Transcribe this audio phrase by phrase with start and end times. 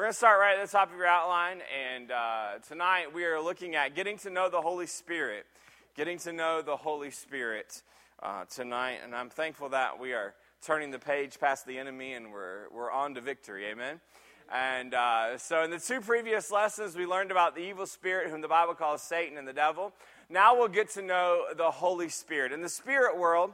[0.00, 3.26] We're going to start right at the top of your outline, and uh, tonight we
[3.26, 5.44] are looking at getting to know the Holy Spirit.
[5.94, 7.82] Getting to know the Holy Spirit
[8.22, 10.32] uh, tonight, and I'm thankful that we are
[10.64, 13.66] turning the page past the enemy and we're, we're on to victory.
[13.66, 14.00] Amen.
[14.50, 18.40] And uh, so, in the two previous lessons, we learned about the evil spirit, whom
[18.40, 19.92] the Bible calls Satan and the devil.
[20.30, 22.52] Now we'll get to know the Holy Spirit.
[22.52, 23.52] In the spirit world,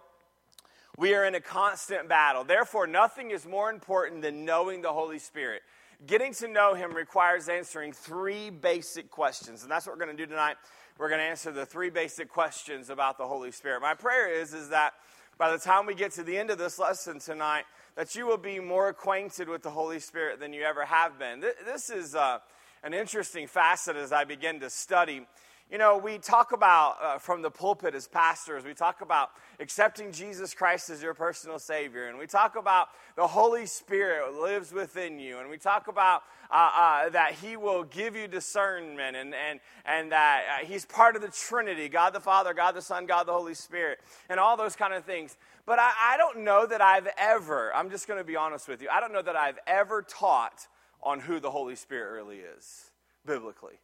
[0.96, 2.44] we are in a constant battle.
[2.44, 5.62] Therefore, nothing is more important than knowing the Holy Spirit.
[6.04, 10.23] Getting to know him requires answering three basic questions, and that's what we're going to
[10.23, 10.56] do tonight.
[10.98, 13.80] We're going to answer the three basic questions about the Holy Spirit.
[13.80, 14.92] My prayer is, is that
[15.38, 17.64] by the time we get to the end of this lesson tonight,
[17.95, 21.40] that you will be more acquainted with the Holy Spirit than you ever have been.
[21.40, 22.38] This is uh,
[22.82, 25.26] an interesting facet as I begin to study
[25.70, 30.12] you know, we talk about uh, from the pulpit as pastors, we talk about accepting
[30.12, 35.19] Jesus Christ as your personal Savior, and we talk about the Holy Spirit lives within
[35.19, 39.59] you, and we talk about uh, uh, that He will give you discernment, and, and,
[39.84, 43.27] and that uh, He's part of the Trinity God the Father, God the Son, God
[43.27, 45.37] the Holy Spirit, and all those kind of things.
[45.66, 48.80] But I, I don't know that I've ever, I'm just going to be honest with
[48.80, 50.68] you, I don't know that I've ever taught
[51.02, 52.93] on who the Holy Spirit really is
[53.27, 53.80] biblically.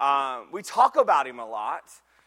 [0.00, 1.82] Um, we talk about him a lot,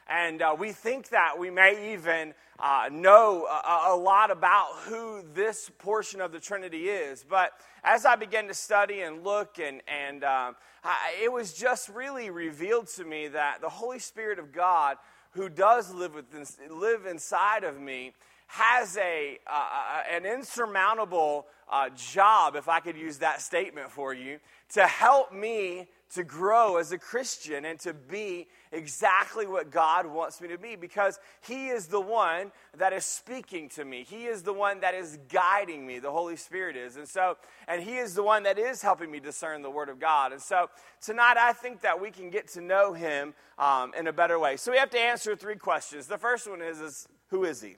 [0.07, 5.23] and uh, we think that we may even uh, know a, a, lot about who
[5.33, 7.25] this portion of the Trinity is.
[7.27, 7.51] But
[7.83, 12.29] as I began to study and look, and, and um, I, it was just really
[12.29, 14.97] revealed to me that the Holy Spirit of God,
[15.31, 18.13] who does live, within, live inside of me,
[18.45, 24.37] has a, uh, an insurmountable uh, job, if I could use that statement for you,
[24.73, 30.41] to help me to grow as a Christian and to be exactly what God wants
[30.41, 34.03] me to be because He is the one that is speaking to me.
[34.03, 35.99] He is the one that is guiding me.
[35.99, 36.97] The Holy Spirit is.
[36.97, 39.99] And so, and He is the one that is helping me discern the Word of
[39.99, 40.31] God.
[40.31, 40.69] And so,
[41.01, 44.57] tonight I think that we can get to know Him um, in a better way.
[44.57, 46.07] So, we have to answer three questions.
[46.07, 47.75] The first one is, is Who is He?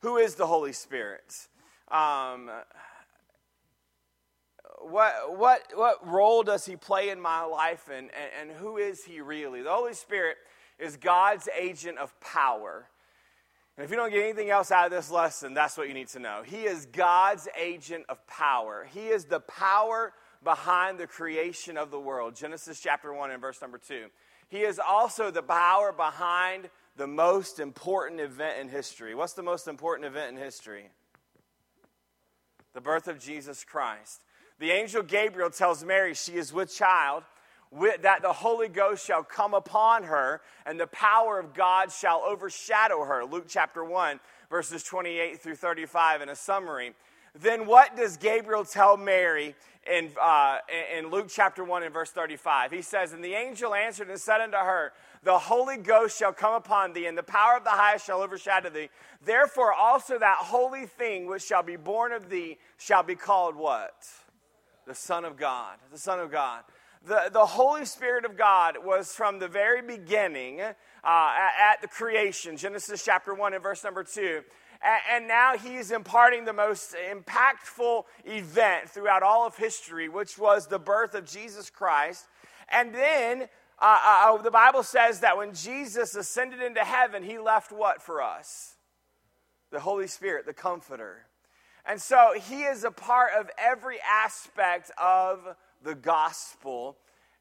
[0.00, 1.48] Who is the Holy Spirit?
[1.90, 2.50] Um,
[4.90, 9.04] what, what, what role does he play in my life and, and, and who is
[9.04, 9.62] he really?
[9.62, 10.36] The Holy Spirit
[10.78, 12.88] is God's agent of power.
[13.76, 16.08] And if you don't get anything else out of this lesson, that's what you need
[16.08, 16.42] to know.
[16.44, 18.86] He is God's agent of power.
[18.92, 20.12] He is the power
[20.44, 22.36] behind the creation of the world.
[22.36, 24.06] Genesis chapter 1 and verse number 2.
[24.48, 29.14] He is also the power behind the most important event in history.
[29.14, 30.90] What's the most important event in history?
[32.74, 34.22] The birth of Jesus Christ
[34.58, 37.24] the angel Gabriel tells Mary she is with child,
[38.02, 43.04] that the Holy Ghost shall come upon her, and the power of God shall overshadow
[43.04, 43.24] her.
[43.24, 46.94] Luke chapter 1, verses 28 through 35, in a summary.
[47.36, 49.56] Then what does Gabriel tell Mary
[49.92, 50.58] in, uh,
[50.96, 52.70] in Luke chapter 1 and verse 35?
[52.70, 54.92] He says, And the angel answered and said unto her,
[55.24, 58.70] The Holy Ghost shall come upon thee, and the power of the highest shall overshadow
[58.70, 58.88] thee.
[59.24, 63.94] Therefore also that holy thing which shall be born of thee shall be called what?
[64.86, 65.78] The Son of God.
[65.92, 66.62] The Son of God.
[67.06, 70.72] The, the Holy Spirit of God was from the very beginning uh,
[71.04, 74.42] at, at, the creation, Genesis chapter 1 and verse number 2.
[75.10, 80.78] And, now he's imparting the most impactful event throughout all of history, which was the
[80.78, 82.26] birth of Jesus Christ.
[82.68, 87.38] And then uh, uh, uh the Bible says that when Jesus ascended into heaven, he
[87.38, 88.76] left what for us?
[89.70, 91.26] The Holy Spirit, the Comforter.
[91.86, 96.96] And so he is a part of every aspect of the gospel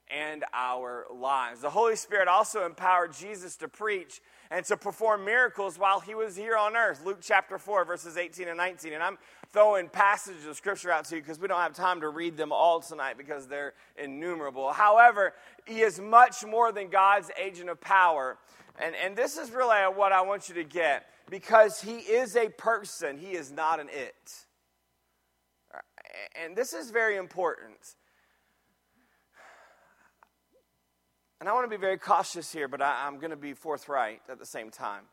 [0.09, 1.61] and our lives.
[1.61, 4.21] The Holy Spirit also empowered Jesus to preach
[4.51, 7.03] and to perform miracles while he was here on earth.
[7.05, 8.93] Luke chapter 4, verses 18 and 19.
[8.93, 9.17] And I'm
[9.51, 12.51] throwing passages of scripture out to you because we don't have time to read them
[12.51, 14.71] all tonight because they're innumerable.
[14.71, 15.33] However,
[15.65, 18.37] he is much more than God's agent of power.
[18.79, 22.47] And, and this is really what I want you to get because he is a
[22.47, 24.45] person, he is not an it.
[26.39, 27.95] And this is very important.
[31.39, 34.21] And I want to be very cautious here, but I, am going to be forthright
[34.29, 35.05] at the same time.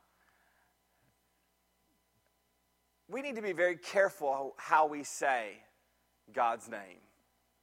[3.08, 5.52] We need to be very careful how we say
[6.34, 7.00] God's name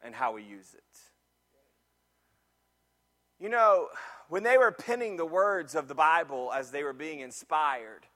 [0.02, 1.00] and how we use it.
[3.40, 3.90] You know,
[4.30, 8.08] when they were penning the words of the Bible as they were being inspired,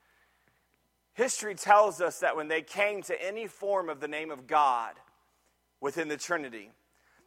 [1.14, 4.94] history tells us that when they came to any form of the name of God
[5.80, 6.72] within the Trinity,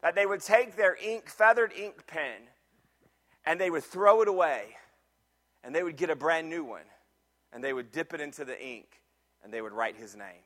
[0.03, 2.43] that they would take their ink, feathered ink pen
[3.47, 4.77] and they would throw it away
[5.63, 6.85] and they would get a brand new one
[7.53, 9.01] and they would dip it into the ink
[9.43, 10.45] and they would write his name.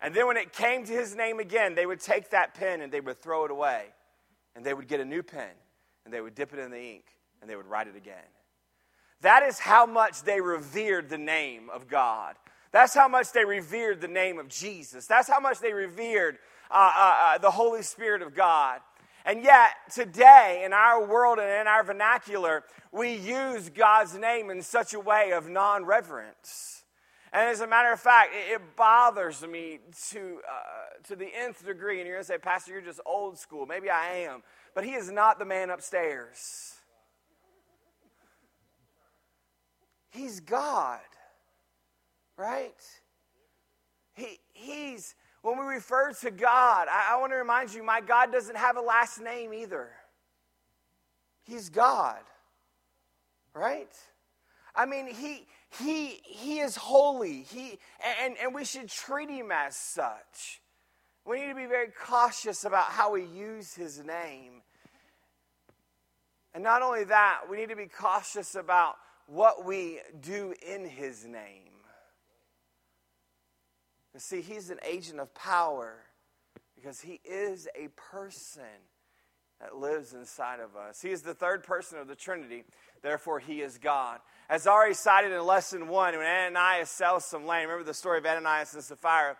[0.00, 2.92] And then when it came to his name again, they would take that pen and
[2.92, 3.86] they would throw it away.
[4.54, 5.50] And they would get a new pen
[6.04, 7.04] and they would dip it in the ink
[7.40, 8.16] and they would write it again.
[9.22, 12.36] That is how much they revered the name of God.
[12.70, 15.06] That's how much they revered the name of Jesus.
[15.06, 16.38] That's how much they revered
[16.70, 18.80] uh, uh, uh, the Holy Spirit of God.
[19.24, 24.62] And yet, today, in our world and in our vernacular, we use God's name in
[24.62, 26.82] such a way of non reverence.
[27.32, 29.80] And as a matter of fact, it, bothers me
[30.10, 31.98] to, uh, to the nth degree.
[31.98, 33.66] And you're going to say, Pastor, you're just old school.
[33.66, 34.42] Maybe I am.
[34.74, 36.77] But he is not the man upstairs.
[40.18, 40.98] He's God,
[42.36, 42.74] right?
[44.14, 48.32] He, he's, when we refer to God, I, I want to remind you, my God
[48.32, 49.90] doesn't have a last name either.
[51.44, 52.18] He's God,
[53.54, 53.92] right?
[54.74, 55.46] I mean, he,
[55.78, 57.78] he, he is holy, he,
[58.20, 60.60] and, and we should treat him as such.
[61.24, 64.62] We need to be very cautious about how we use his name.
[66.54, 68.96] And not only that, we need to be cautious about
[69.28, 71.68] what we do in his name.
[74.14, 75.94] You see, he's an agent of power
[76.74, 78.62] because he is a person
[79.60, 81.02] that lives inside of us.
[81.02, 82.64] He is the third person of the Trinity,
[83.02, 84.20] therefore, he is God.
[84.48, 88.26] As already cited in lesson one, when Ananias sells some land, remember the story of
[88.26, 89.36] Ananias and Sapphira?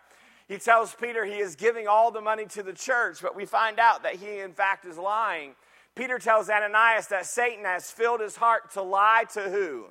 [0.49, 3.79] He tells Peter he is giving all the money to the church, but we find
[3.79, 5.55] out that he, in fact, is lying.
[5.99, 9.87] Peter tells Ananias that Satan has filled his heart to lie to who?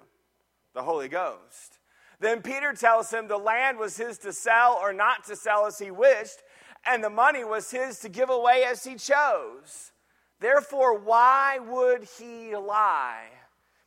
[0.73, 1.79] The Holy Ghost.
[2.21, 5.79] Then Peter tells him the land was his to sell or not to sell as
[5.79, 6.43] he wished,
[6.85, 9.91] and the money was his to give away as he chose.
[10.39, 13.25] Therefore, why would he lie?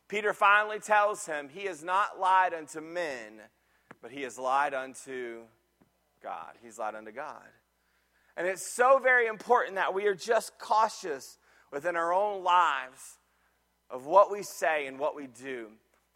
[0.07, 3.41] Peter finally tells him he has not lied unto men,
[3.99, 5.39] but he has lied unto
[6.21, 6.53] God.
[6.61, 7.47] He's lied unto God.
[8.37, 11.39] And it's so very important that we are just cautious
[11.71, 13.17] within our own lives
[13.89, 15.67] of what we say and what we do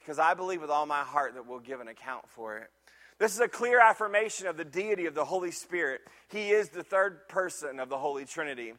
[0.05, 2.69] because I believe with all my heart that we'll give an account for it.
[3.17, 6.01] This is a clear affirmation of the deity of the Holy Spirit.
[6.27, 8.73] He is the third person of the Holy Trinity.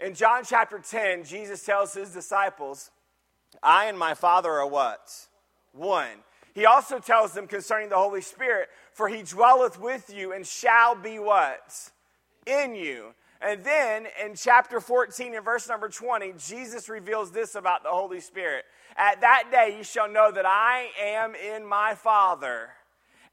[0.00, 2.90] In John chapter 10, Jesus tells his disciples,
[3.62, 5.10] I and my Father are what?
[5.72, 6.24] One.
[6.54, 10.94] He also tells them concerning the Holy Spirit, for he dwelleth with you and shall
[10.94, 11.90] be what?
[12.46, 13.14] In you.
[13.44, 18.20] And then in chapter 14 and verse number 20, Jesus reveals this about the Holy
[18.20, 18.64] Spirit.
[18.96, 22.70] At that day you shall know that I am in my Father,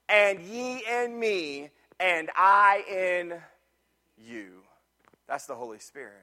[0.07, 1.69] and ye in me,
[2.00, 3.39] and I in
[4.17, 4.63] you.
[5.27, 6.13] That's the Holy Spirit.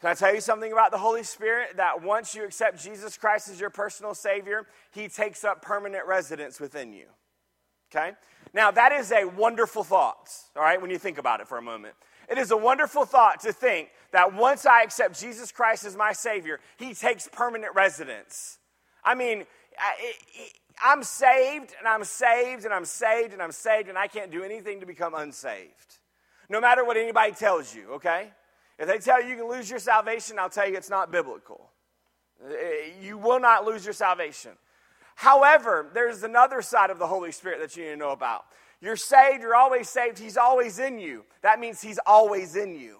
[0.00, 1.76] Can I tell you something about the Holy Spirit?
[1.76, 6.58] That once you accept Jesus Christ as your personal Savior, He takes up permanent residence
[6.58, 7.06] within you.
[7.94, 8.12] Okay?
[8.54, 11.62] Now, that is a wonderful thought, all right, when you think about it for a
[11.62, 11.94] moment.
[12.28, 16.12] It is a wonderful thought to think that once I accept Jesus Christ as my
[16.12, 18.58] Savior, He takes permanent residence.
[19.04, 19.44] I mean,
[20.82, 24.42] I'm saved and I'm saved and I'm saved and I'm saved, and I can't do
[24.42, 25.98] anything to become unsaved.
[26.48, 28.30] No matter what anybody tells you, okay?
[28.78, 31.70] If they tell you you can lose your salvation, I'll tell you it's not biblical.
[32.44, 32.52] Uh,
[33.00, 34.52] you will not lose your salvation.
[35.14, 38.44] However, there's another side of the Holy Spirit that you need to know about.
[38.80, 41.24] You're saved, you're always saved, He's always in you.
[41.42, 42.98] That means He's always in you.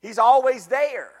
[0.00, 1.12] He's always there.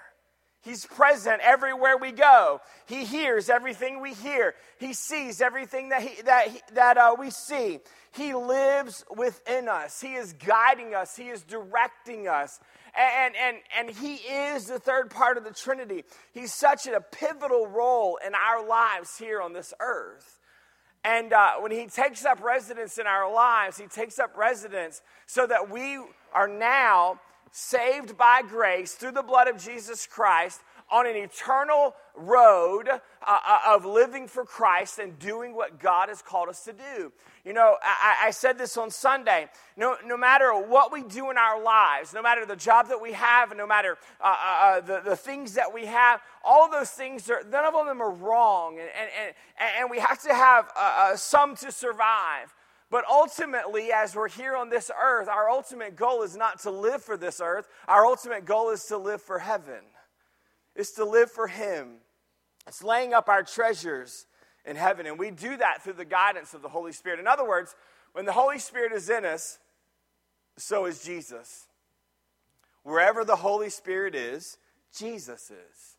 [0.62, 2.60] He's present everywhere we go.
[2.86, 4.54] He hears everything we hear.
[4.78, 7.80] He sees everything that, he, that, he, that uh, we see.
[8.12, 10.00] He lives within us.
[10.00, 11.16] He is guiding us.
[11.16, 12.60] He is directing us.
[12.96, 16.04] And, and, and He is the third part of the Trinity.
[16.32, 20.38] He's such a pivotal role in our lives here on this earth.
[21.04, 25.46] And uh, when He takes up residence in our lives, He takes up residence so
[25.46, 25.98] that we
[26.34, 27.18] are now
[27.50, 30.60] saved by grace through the blood of Jesus Christ
[30.92, 36.20] on an eternal road uh, uh, of living for Christ and doing what God has
[36.20, 37.10] called us to do.
[37.44, 39.48] You know, I, I, said this on Sunday.
[39.76, 43.12] No, no matter what we do in our lives, no matter the job that we
[43.12, 47.28] have, no matter uh, uh, uh the, the things that we have, all those things,
[47.30, 48.78] are, none of them are wrong.
[48.78, 52.54] And, and, and, and we have to have uh, some to survive.
[52.92, 57.02] But ultimately, as we're here on this earth, our ultimate goal is not to live
[57.02, 57.66] for this earth.
[57.88, 59.80] Our ultimate goal is to live for heaven,
[60.76, 61.96] is to live for Him.
[62.66, 64.26] It's laying up our treasures
[64.64, 65.06] in heaven.
[65.06, 67.20] And we do that through the guidance of the Holy Spirit.
[67.20, 67.74] In other words,
[68.12, 69.58] when the Holy Spirit is in us,
[70.56, 71.66] so is Jesus.
[72.82, 74.58] Wherever the Holy Spirit is,
[74.96, 75.96] Jesus is.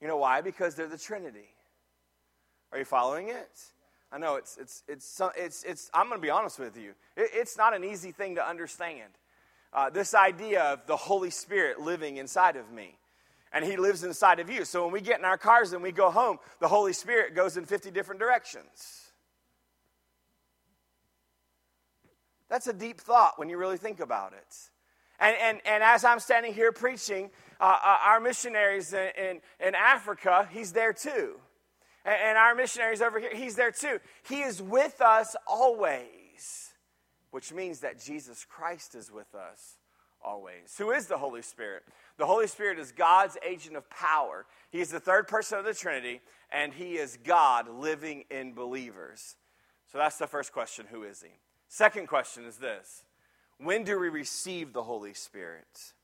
[0.00, 0.40] You know why?
[0.40, 1.48] Because they're the Trinity.
[2.72, 3.50] Are you following it?
[4.12, 6.90] I know it's, it's, it's, it's, it's I'm going to be honest with you.
[7.16, 9.10] It, it's not an easy thing to understand.
[9.72, 12.96] Uh, this idea of the Holy Spirit living inside of me.
[13.52, 14.64] And He lives inside of you.
[14.64, 17.56] So when we get in our cars and we go home, the Holy Spirit goes
[17.56, 19.10] in 50 different directions.
[22.48, 24.56] That's a deep thought when you really think about it.
[25.20, 27.30] And, and, and as I'm standing here preaching,
[27.60, 31.38] uh, uh, our missionaries in, in, in, Africa, he's there too.
[32.04, 34.00] And, and our missionaries over here, he's there too.
[34.26, 36.72] He is with us always,
[37.30, 39.76] which means that Jesus Christ is with us
[40.24, 40.74] always.
[40.78, 41.82] Who is the Holy Spirit?
[42.20, 44.44] The Holy Spirit is God's agent of power.
[44.68, 46.20] He is the third person of the Trinity,
[46.52, 49.36] and He is God living in believers.
[49.90, 51.30] So that's the first question who is He?
[51.68, 53.04] Second question is this
[53.56, 55.94] When do we receive the Holy Spirit?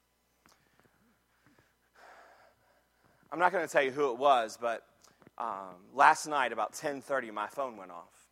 [3.30, 4.84] I'm not going to tell you who it was, but
[5.36, 8.30] um, last night about 10:30, my phone went off,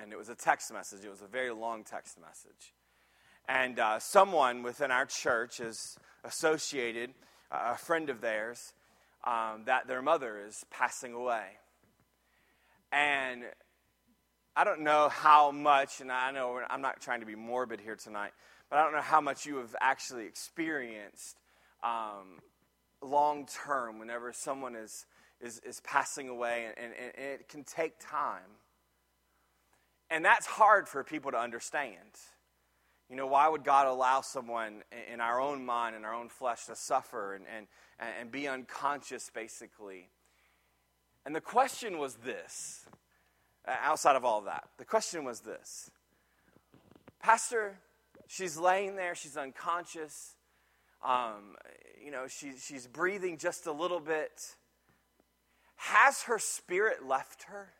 [0.00, 1.04] and it was a text message.
[1.04, 2.72] It was a very long text message,
[3.48, 7.10] and uh, someone within our church is associated,
[7.50, 8.74] uh, a friend of theirs,
[9.24, 11.46] um, that their mother is passing away,
[12.92, 13.44] and
[14.54, 17.96] I don't know how much, and I know I'm not trying to be morbid here
[17.96, 18.32] tonight,
[18.68, 21.38] but I don't know how much you have actually experienced
[21.82, 22.40] um,
[23.00, 25.06] long term whenever someone is,
[25.40, 28.58] is, is passing away, and, and, and it can take time.
[30.10, 31.94] And that's hard for people to understand.
[33.10, 36.66] You know, why would God allow someone in our own mind, in our own flesh,
[36.66, 37.66] to suffer and, and,
[38.20, 40.10] and be unconscious, basically?
[41.24, 42.86] And the question was this
[43.66, 45.90] outside of all of that, the question was this
[47.20, 47.78] Pastor,
[48.26, 50.34] she's laying there, she's unconscious.
[51.04, 51.56] Um,
[52.04, 54.56] you know, she, she's breathing just a little bit.
[55.76, 57.72] Has her spirit left her?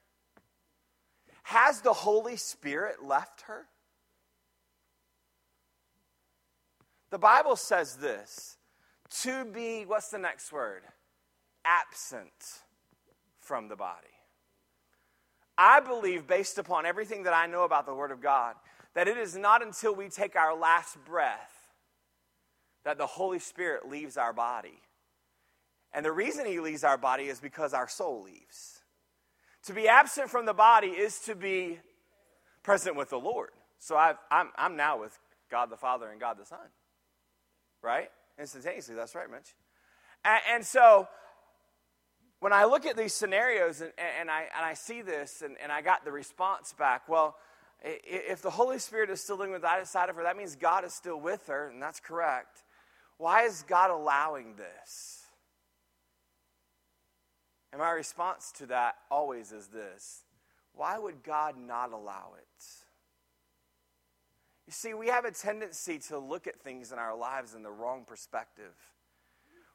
[1.43, 3.67] Has the Holy Spirit left her?
[7.11, 8.57] The Bible says this
[9.23, 10.83] to be, what's the next word?
[11.65, 12.63] Absent
[13.41, 14.07] from the body.
[15.57, 18.55] I believe, based upon everything that I know about the Word of God,
[18.95, 21.53] that it is not until we take our last breath
[22.85, 24.81] that the Holy Spirit leaves our body.
[25.93, 28.83] And the reason he leaves our body is because our soul leaves.
[29.65, 31.81] To be absent from the body is to be
[32.63, 33.51] present with the Lord.
[33.79, 35.19] So i am now with
[35.51, 36.59] God the Father and God the Son.
[37.83, 38.11] Right?
[38.39, 38.95] Instantaneously.
[38.95, 39.55] That's right, Mitch.
[40.25, 41.09] And, and so
[42.41, 45.73] when I look at these scenarios and, and, I, and I see this and, and
[45.73, 47.37] I got the response back, well,
[47.83, 51.21] if the Holy Spirit is still living inside of her, that means God is still
[51.21, 52.65] with her, and that's correct.
[53.19, 55.23] Why is God allowing this?
[57.73, 60.25] And my response to that always is this
[60.75, 62.65] why would God not allow it?
[64.69, 67.71] You see, we have a tendency to look at things in our lives in the
[67.71, 68.75] wrong perspective.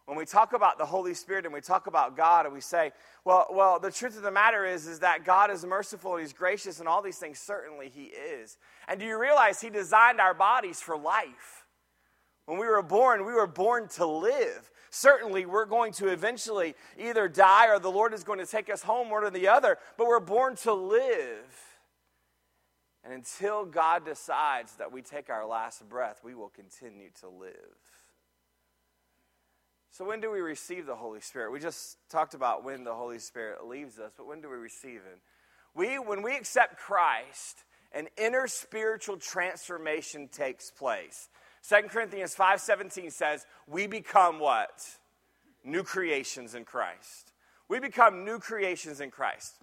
[0.06, 2.92] When we talk about the Holy Spirit and we talk about God and we say,
[3.26, 6.32] well, well, the truth of the matter is, is that God is merciful and He's
[6.32, 8.60] gracious and all these things, certainly He is.
[8.88, 11.66] And do you realize He designed our bodies for life?
[12.46, 14.70] When we were born, we were born to live.
[14.92, 18.84] Certainly, we're going to eventually either die or the Lord is going to take us
[18.84, 21.73] home, one or the other, but we're born to live.
[23.04, 27.54] And until God decides that we take our last breath, we will continue to live.
[29.92, 31.52] So, when do we receive the Holy Spirit?
[31.52, 35.02] We just talked about when the Holy Spirit leaves us, but when do we receive
[35.04, 35.20] Him?
[35.76, 41.30] We, when we accept Christ, an inner spiritual transformation takes place.
[41.68, 44.98] 2 Corinthians 5:17 says, "We become what?
[45.64, 47.34] New creations in Christ."
[47.68, 49.58] We become new creations in Christ.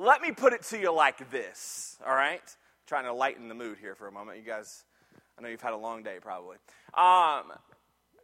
[0.00, 2.40] Let me put it to you like this, all right?
[2.40, 4.38] I'm trying to lighten the mood here for a moment.
[4.38, 4.84] You guys,
[5.36, 6.56] I know you've had a long day probably.
[6.94, 7.52] Um,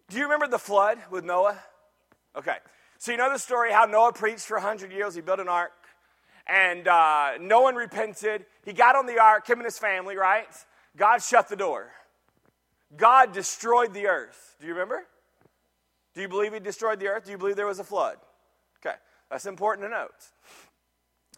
[0.09, 1.59] do you remember the flood with Noah?
[2.37, 2.59] Okay.
[2.99, 5.17] So you know the story how Noah preached for 100 years.
[5.17, 5.73] He built an ark,
[6.47, 8.47] and uh, no one repented.
[8.65, 10.47] He got on the ark, him and his family, right?
[10.97, 11.91] God shut the door.
[12.97, 14.55] God destroyed the earth.
[14.61, 15.05] Do you remember?
[16.15, 17.25] Do you believe he destroyed the earth?
[17.25, 18.19] Do you believe there was a flood?
[18.79, 18.95] Okay,
[19.29, 20.11] that's important to note.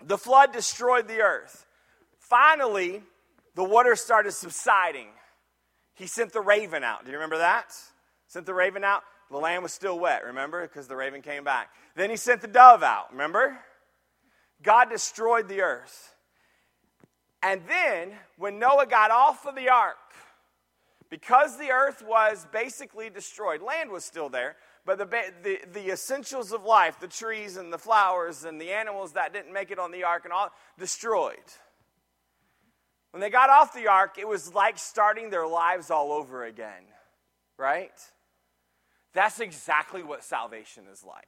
[0.05, 1.67] The flood destroyed the earth.
[2.19, 3.03] Finally,
[3.55, 5.09] the water started subsiding.
[5.95, 7.05] He sent the raven out.
[7.05, 7.73] Do you remember that?
[8.27, 9.03] Sent the raven out.
[9.31, 10.63] The land was still wet, remember?
[10.63, 11.71] Because the raven came back.
[11.97, 13.59] Then he sent the dove out, remember?
[14.63, 16.15] God destroyed the earth.
[17.43, 19.97] And then, when Noah got off of the ark,
[21.09, 25.07] Because the earth was basically destroyed, land was still there, but the,
[25.43, 29.53] the, the essentials of life, the trees and the flowers and the animals that didn't
[29.53, 31.37] make it on the ark and all, destroyed.
[33.11, 36.85] When they got off the ark, it was like starting their lives all over again,
[37.59, 37.91] right?
[39.13, 41.27] That's exactly what salvation is like.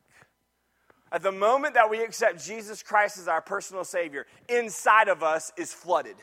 [1.10, 5.50] At the moment that we accept Jesus Christ as our personal Savior, inside of us
[5.56, 6.16] is flooded.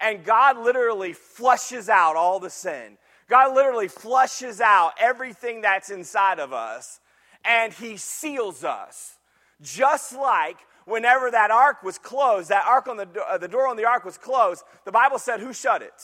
[0.00, 2.98] And God literally flushes out all the sin.
[3.28, 7.00] God literally flushes out everything that's inside of us
[7.44, 9.18] and He seals us.
[9.62, 13.76] Just like whenever that ark was closed, that ark on the, uh, the door on
[13.76, 15.94] the ark was closed, the Bible said, Who shut it?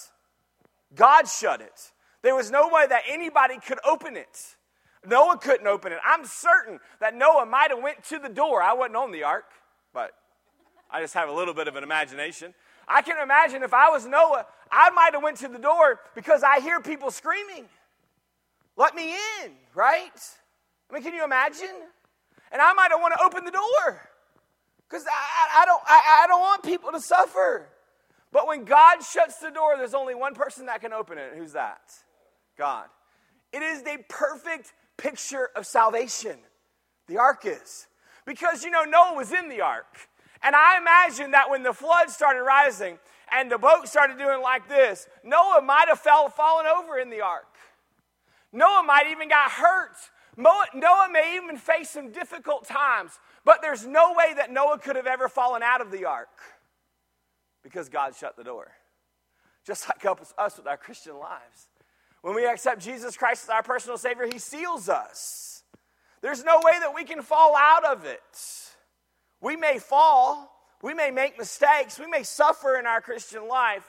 [0.94, 1.92] God shut it.
[2.22, 4.56] There was no way that anybody could open it.
[5.06, 5.98] Noah couldn't open it.
[6.04, 8.62] I'm certain that Noah might have went to the door.
[8.62, 9.46] I wasn't on the ark,
[9.94, 10.10] but
[10.90, 12.52] I just have a little bit of an imagination.
[12.86, 16.42] I can imagine if I was Noah, I might have went to the door because
[16.42, 17.68] I hear people screaming,
[18.76, 20.10] "Let me in!" Right?
[20.90, 21.68] I mean, can you imagine?
[22.52, 24.10] And I might have want to open the door
[24.88, 27.68] because I, I, don't I, I don't want people to suffer.
[28.32, 31.32] But when God shuts the door, there's only one person that can open it.
[31.36, 31.80] Who's that?
[32.56, 32.86] God.
[33.52, 36.38] It is the perfect picture of salvation.
[37.08, 37.88] The ark is.
[38.26, 40.08] Because, you know, Noah was in the ark.
[40.42, 42.98] And I imagine that when the flood started rising
[43.32, 47.20] and the boat started doing like this, Noah might have fell, fallen over in the
[47.20, 47.54] ark.
[48.52, 49.96] Noah might even got hurt.
[50.36, 53.12] Noah may even face some difficult times,
[53.44, 56.28] but there's no way that Noah could have ever fallen out of the ark
[57.62, 58.70] because God shut the door.
[59.66, 61.68] Just like helps us with our Christian lives.
[62.22, 65.62] When we accept Jesus Christ as our personal Savior, He seals us.
[66.22, 68.20] There's no way that we can fall out of it.
[69.40, 70.50] We may fall,
[70.82, 73.88] we may make mistakes, we may suffer in our Christian life,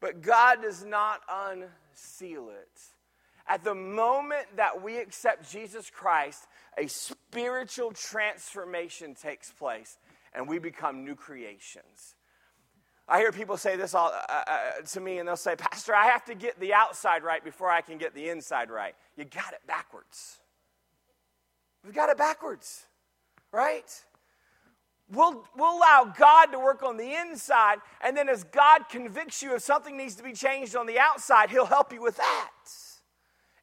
[0.00, 2.80] but God does not unseal it.
[3.46, 6.46] At the moment that we accept Jesus Christ,
[6.78, 9.98] a spiritual transformation takes place
[10.32, 12.16] and we become new creations.
[13.06, 16.06] I hear people say this all, uh, uh, to me, and they'll say, Pastor, I
[16.06, 18.94] have to get the outside right before I can get the inside right.
[19.16, 20.38] You got it backwards.
[21.84, 22.86] We've got it backwards,
[23.52, 23.84] right?
[25.12, 29.54] We'll, we'll allow God to work on the inside, and then as God convicts you
[29.54, 32.50] if something needs to be changed on the outside, He'll help you with that.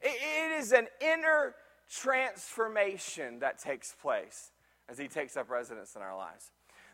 [0.01, 1.55] it, it is an inner
[1.89, 4.51] transformation that takes place
[4.87, 6.51] as He takes up residence in our lives.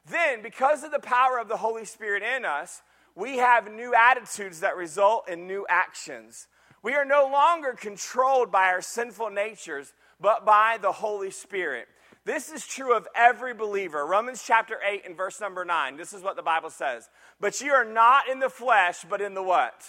[0.10, 2.82] Then, because of the power of the Holy Spirit in us,
[3.16, 6.48] we have new attitudes that result in new actions.
[6.84, 11.88] We are no longer controlled by our sinful natures, but by the Holy Spirit.
[12.28, 14.06] This is true of every believer.
[14.06, 15.96] Romans chapter 8 and verse number 9.
[15.96, 17.10] This is what the Bible says.
[17.40, 19.86] But you are not in the flesh, but in the what?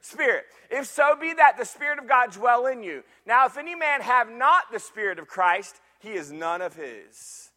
[0.00, 0.46] Spirit.
[0.68, 3.04] If so be that the Spirit of God dwell in you.
[3.24, 7.50] Now, if any man have not the Spirit of Christ, he is none of his.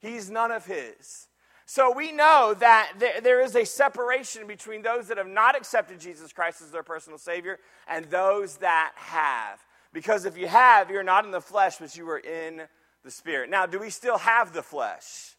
[0.00, 1.28] He's none of his.
[1.64, 6.32] So we know that there is a separation between those that have not accepted Jesus
[6.32, 9.60] Christ as their personal Savior and those that have.
[9.92, 12.62] Because if you have, you're not in the flesh, but you are in
[13.06, 13.48] the Spirit.
[13.48, 15.36] Now, do we still have the flesh?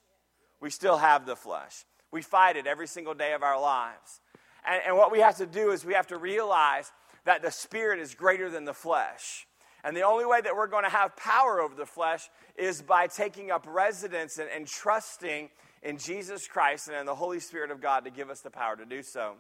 [0.62, 1.84] We still have the flesh.
[2.12, 4.21] We fight it every single day of our lives.
[4.65, 6.91] And, and what we have to do is we have to realize
[7.25, 9.45] that the Spirit is greater than the flesh.
[9.84, 13.08] And the only way that we're going to have power over the flesh is by
[13.08, 15.49] taking up residence and, and trusting
[15.84, 18.77] in Jesus Christ and in the Holy Spirit of God to give us the power
[18.77, 19.34] to do so.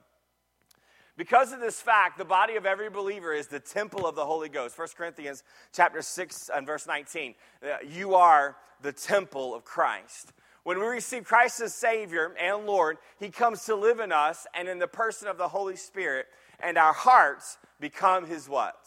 [1.17, 4.49] Because of this fact, the body of every believer is the temple of the Holy
[4.49, 4.77] Ghost.
[4.77, 7.33] 1 Corinthians chapter 6 and verse 19.
[7.63, 10.31] Uh, you are the temple of Christ.
[10.63, 14.67] When we receive Christ as Savior and Lord, He comes to live in us and
[14.67, 16.27] in the person of the Holy Spirit,
[16.59, 18.77] and our hearts become His what?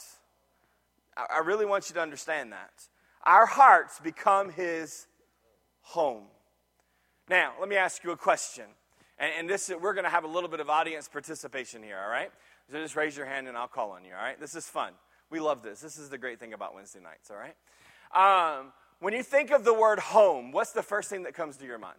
[1.16, 2.70] I really want you to understand that.
[3.24, 5.08] Our hearts become His
[5.80, 6.26] home.
[7.28, 8.66] Now, let me ask you a question.
[9.20, 12.10] And, and this, we're going to have a little bit of audience participation here, all
[12.10, 12.32] right?
[12.72, 14.40] So just raise your hand and I'll call on you, all right?
[14.40, 14.94] This is fun.
[15.30, 15.80] We love this.
[15.80, 17.54] This is the great thing about Wednesday nights, all right?
[18.12, 21.66] Um, when you think of the word home, what's the first thing that comes to
[21.66, 21.98] your mind?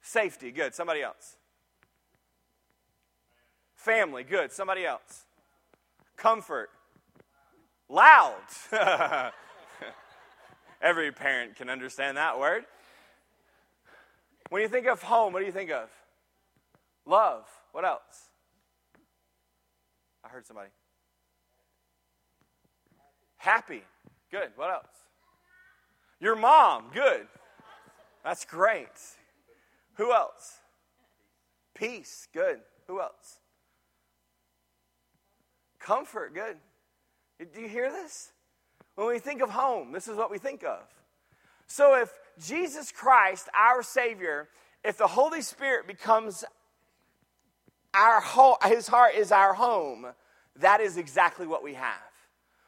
[0.00, 0.74] Safety, good.
[0.74, 1.36] Somebody else.
[3.74, 4.52] Family, good.
[4.52, 5.24] Somebody else.
[6.16, 6.70] Comfort.
[7.88, 8.34] Loud.
[10.82, 12.64] Every parent can understand that word.
[14.50, 15.88] When you think of home, what do you think of?
[17.06, 17.44] Love.
[17.72, 18.30] What else?
[20.24, 20.70] I heard somebody.
[23.36, 23.82] Happy.
[24.30, 24.50] Good.
[24.56, 24.86] What else?
[26.20, 26.86] Your mom.
[26.92, 27.26] Good.
[28.22, 28.88] That's great.
[29.94, 30.58] Who else?
[31.74, 32.28] Peace.
[32.32, 32.60] Good.
[32.86, 33.38] Who else?
[35.84, 36.56] Comfort, good.
[37.52, 38.32] Do you hear this?
[38.94, 40.80] When we think of home, this is what we think of.
[41.74, 42.08] So if
[42.38, 44.48] Jesus Christ, our Savior,
[44.84, 46.44] if the Holy Spirit becomes
[47.92, 48.22] our
[48.68, 50.06] his heart is our home,
[50.60, 52.12] that is exactly what we have.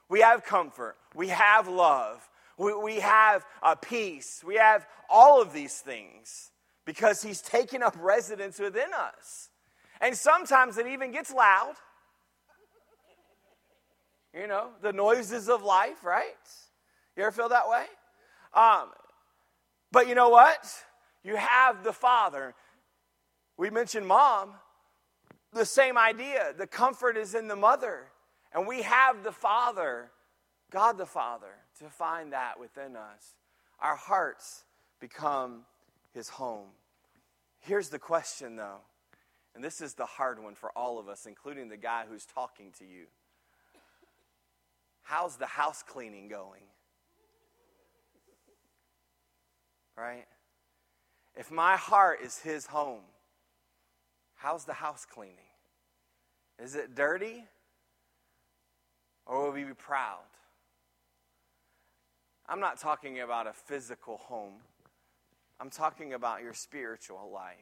[0.09, 5.53] We have comfort, we have love, we, we have uh, peace, we have all of
[5.53, 6.51] these things
[6.85, 9.51] because he's taken up residence within us.
[10.01, 11.75] And sometimes it even gets loud.
[14.35, 16.35] You know, the noises of life, right?
[17.17, 17.85] You ever feel that way?
[18.57, 18.89] Um,
[19.93, 20.67] but you know what?
[21.23, 22.55] You have the Father.
[23.57, 24.55] We mentioned mom.
[25.53, 26.55] The same idea.
[26.57, 28.09] The comfort is in the mother.
[28.53, 30.11] And we have the Father,
[30.71, 33.37] God the Father, to find that within us.
[33.81, 34.65] Our hearts
[35.01, 35.65] become
[36.15, 36.69] his home.
[37.61, 38.79] Here's the question, though,
[39.55, 42.73] and this is the hard one for all of us, including the guy who's talking
[42.79, 43.07] to you.
[45.03, 46.63] How's the house cleaning going?
[49.97, 50.27] Right?
[51.37, 53.03] If my heart is his home,
[54.35, 55.37] how's the house cleaning?
[56.63, 57.45] Is it dirty?
[59.27, 60.19] Or will we be proud?
[62.49, 64.55] I'm not talking about a physical home,
[65.59, 67.57] I'm talking about your spiritual life.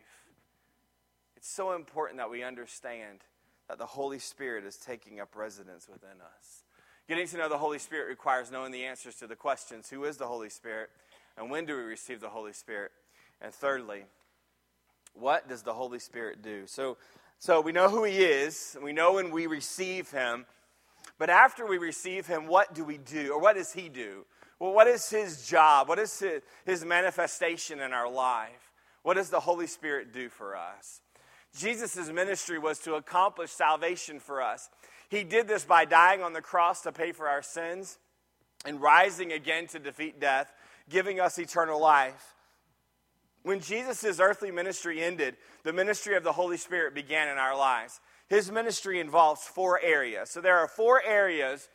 [1.37, 3.21] It's so important that we understand
[3.69, 6.65] that the Holy Spirit is taking up residence within us.
[7.09, 10.17] Getting to know the Holy Spirit requires knowing the answers to the questions who is
[10.17, 10.91] the Holy Spirit
[11.37, 12.93] and when do we receive the Holy Spirit?
[13.41, 14.05] And thirdly,
[15.15, 16.67] what does the Holy Spirit do?
[16.67, 16.97] So,
[17.39, 20.47] so we know who He is, we know when we receive Him,
[21.19, 23.33] but after we receive Him, what do we do?
[23.33, 24.25] Or what does He do?
[24.59, 25.89] Well, what is His job?
[25.89, 28.73] What is His, his manifestation in our life?
[29.03, 31.01] What does the Holy Spirit do for us?
[31.57, 34.71] Jesus' ministry was to accomplish salvation for us.
[35.09, 37.99] He did this by dying on the cross to pay for our sins
[38.65, 40.53] and rising again to defeat death,
[40.89, 42.35] giving us eternal life.
[43.43, 48.01] When Jesus' earthly ministry ended, the ministry of the Holy Spirit began in our lives.
[48.29, 50.31] His ministry involves four areas.
[50.31, 51.69] So there are four areas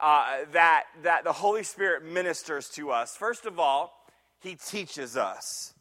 [0.00, 3.16] uh, that, that the Holy Spirit ministers to us.
[3.16, 3.92] First of all,
[4.40, 5.72] He teaches us.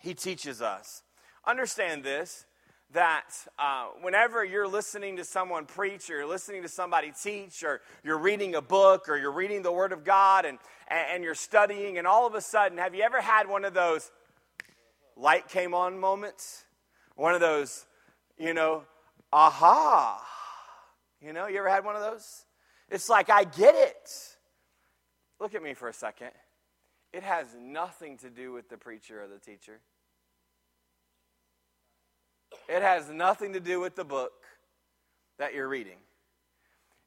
[0.00, 1.02] He teaches us.
[1.46, 2.46] Understand this
[2.92, 7.80] that uh, whenever you're listening to someone preach or you're listening to somebody teach or
[8.02, 10.58] you're reading a book or you're reading the Word of God and,
[10.90, 14.10] and you're studying, and all of a sudden, have you ever had one of those
[15.16, 16.64] light came on moments?
[17.14, 17.86] One of those,
[18.36, 18.82] you know,
[19.32, 20.26] aha.
[21.20, 22.44] You know, you ever had one of those?
[22.90, 24.10] It's like, I get it.
[25.38, 26.30] Look at me for a second.
[27.12, 29.80] It has nothing to do with the preacher or the teacher.
[32.68, 34.32] It has nothing to do with the book
[35.38, 35.98] that you're reading.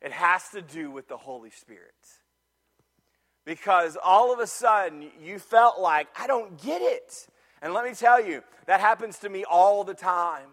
[0.02, 1.94] It has to do with the Holy Spirit.
[3.46, 7.28] Because all of a sudden you felt like, I don't get it.
[7.62, 10.48] And let me tell you, that happens to me all the time.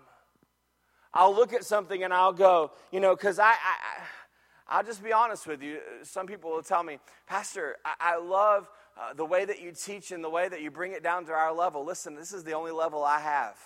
[1.12, 3.56] I'll look at something and I'll go, you know, because I, I,
[4.68, 5.78] I'll just be honest with you.
[6.02, 10.12] Some people will tell me, Pastor, I, I love uh, the way that you teach
[10.12, 11.84] and the way that you bring it down to our level.
[11.84, 13.56] Listen, this is the only level I have.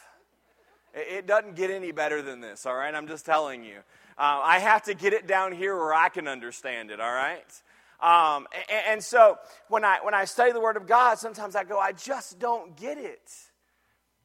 [0.95, 2.95] It doesn't get any better than this, all right?
[2.95, 3.79] I'm just telling you.
[4.17, 7.63] Uh, I have to get it down here where I can understand it, all right?
[8.05, 9.39] Um, and, and, so
[9.69, 12.77] when I, when I study the Word of God, sometimes I go, I just don't
[12.77, 13.33] get it.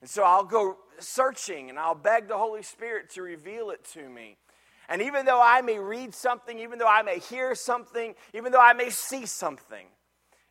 [0.01, 4.09] And so I'll go searching and I'll beg the Holy Spirit to reveal it to
[4.09, 4.35] me.
[4.89, 8.61] And even though I may read something, even though I may hear something, even though
[8.61, 9.85] I may see something,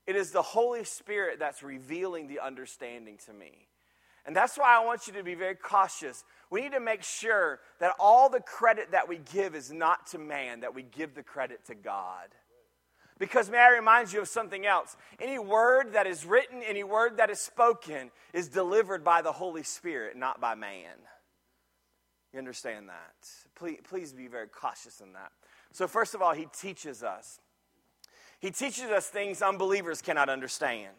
[0.06, 3.68] it is the Holy Spirit that's revealing the understanding to me.
[4.24, 6.24] And that's why I want you to be very cautious.
[6.50, 10.18] We need to make sure that all the credit that we give is not to
[10.18, 12.28] man, that we give the credit to God.
[13.18, 14.96] Because may I remind you of something else?
[15.20, 19.64] Any word that is written, any word that is spoken, is delivered by the Holy
[19.64, 20.94] Spirit, not by man.
[22.32, 23.28] You understand that?
[23.54, 25.32] Please, please be very cautious in that.
[25.72, 27.40] So, first of all, he teaches us.
[28.38, 30.94] He teaches us things unbelievers cannot understand.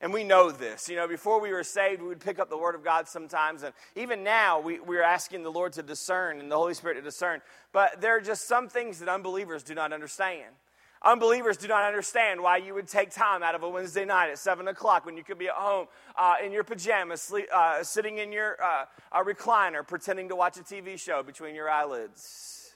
[0.00, 0.88] And we know this.
[0.88, 3.62] You know, before we were saved, we would pick up the Word of God sometimes.
[3.62, 7.02] And even now, we, we're asking the Lord to discern and the Holy Spirit to
[7.02, 7.42] discern.
[7.72, 10.54] But there are just some things that unbelievers do not understand.
[11.02, 14.38] Unbelievers do not understand why you would take time out of a Wednesday night at
[14.38, 18.18] 7 o'clock when you could be at home uh, in your pajamas, sleep, uh, sitting
[18.18, 18.84] in your uh,
[19.24, 22.72] recliner, pretending to watch a TV show between your eyelids.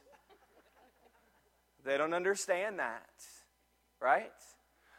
[1.84, 3.04] They don't understand that,
[4.00, 4.32] right?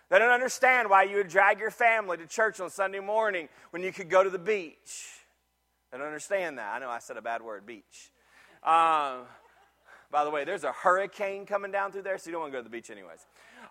[0.09, 3.81] They don't understand why you would drag your family to church on Sunday morning when
[3.81, 5.09] you could go to the beach.
[5.91, 6.75] They don't understand that.
[6.75, 8.11] I know I said a bad word, beach.
[8.61, 9.23] Um,
[10.15, 12.58] By the way, there's a hurricane coming down through there, so you don't want to
[12.58, 13.25] go to the beach anyways.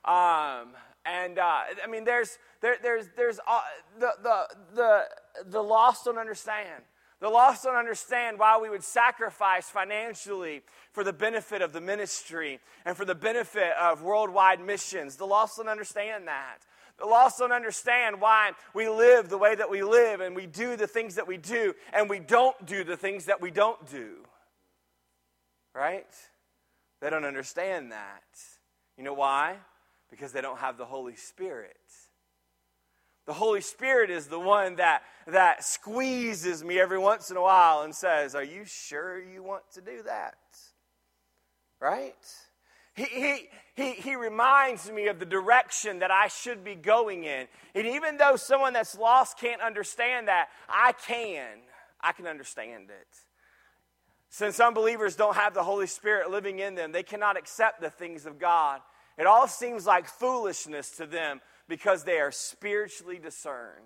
[0.04, 0.74] Um,
[1.06, 3.62] and uh, I mean, there's there, there's there's uh,
[3.98, 5.04] the the the
[5.46, 6.84] the lost don't understand.
[7.20, 10.60] The lost don't understand why we would sacrifice financially
[10.92, 15.16] for the benefit of the ministry and for the benefit of worldwide missions.
[15.16, 16.58] The lost don't understand that.
[16.98, 20.76] The lost don't understand why we live the way that we live and we do
[20.76, 24.16] the things that we do and we don't do the things that we don't do.
[25.74, 26.04] Right?
[27.04, 28.22] They don't understand that.
[28.96, 29.56] You know why?
[30.10, 31.76] Because they don't have the Holy Spirit.
[33.26, 37.82] The Holy Spirit is the one that, that squeezes me every once in a while
[37.82, 40.38] and says, Are you sure you want to do that?
[41.78, 42.14] Right?
[42.94, 47.48] He, he, he, he reminds me of the direction that I should be going in.
[47.74, 51.58] And even though someone that's lost can't understand that, I can.
[52.00, 53.08] I can understand it.
[54.34, 58.26] Since unbelievers don't have the Holy Spirit living in them, they cannot accept the things
[58.26, 58.80] of God.
[59.16, 63.84] It all seems like foolishness to them because they are spiritually discerned.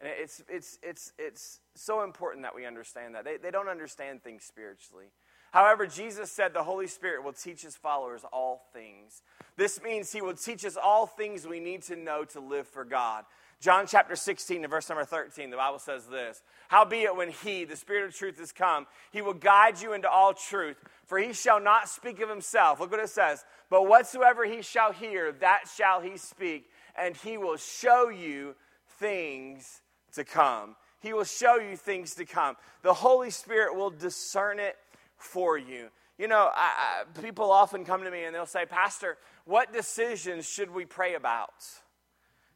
[0.00, 3.24] And it's, it's, it's, it's so important that we understand that.
[3.24, 5.06] They, they don't understand things spiritually.
[5.52, 9.22] However, Jesus said the Holy Spirit will teach his followers all things.
[9.56, 12.84] This means he will teach us all things we need to know to live for
[12.84, 13.24] God.
[13.60, 17.76] John chapter 16 and verse number 13, the Bible says this Howbeit, when he, the
[17.76, 21.60] Spirit of truth, is come, he will guide you into all truth, for he shall
[21.60, 22.80] not speak of himself.
[22.80, 23.44] Look what it says.
[23.68, 28.54] But whatsoever he shall hear, that shall he speak, and he will show you
[28.98, 29.82] things
[30.14, 30.74] to come.
[31.00, 32.56] He will show you things to come.
[32.82, 34.76] The Holy Spirit will discern it
[35.16, 35.88] for you.
[36.18, 40.46] You know, I, I, people often come to me and they'll say, Pastor, what decisions
[40.46, 41.52] should we pray about?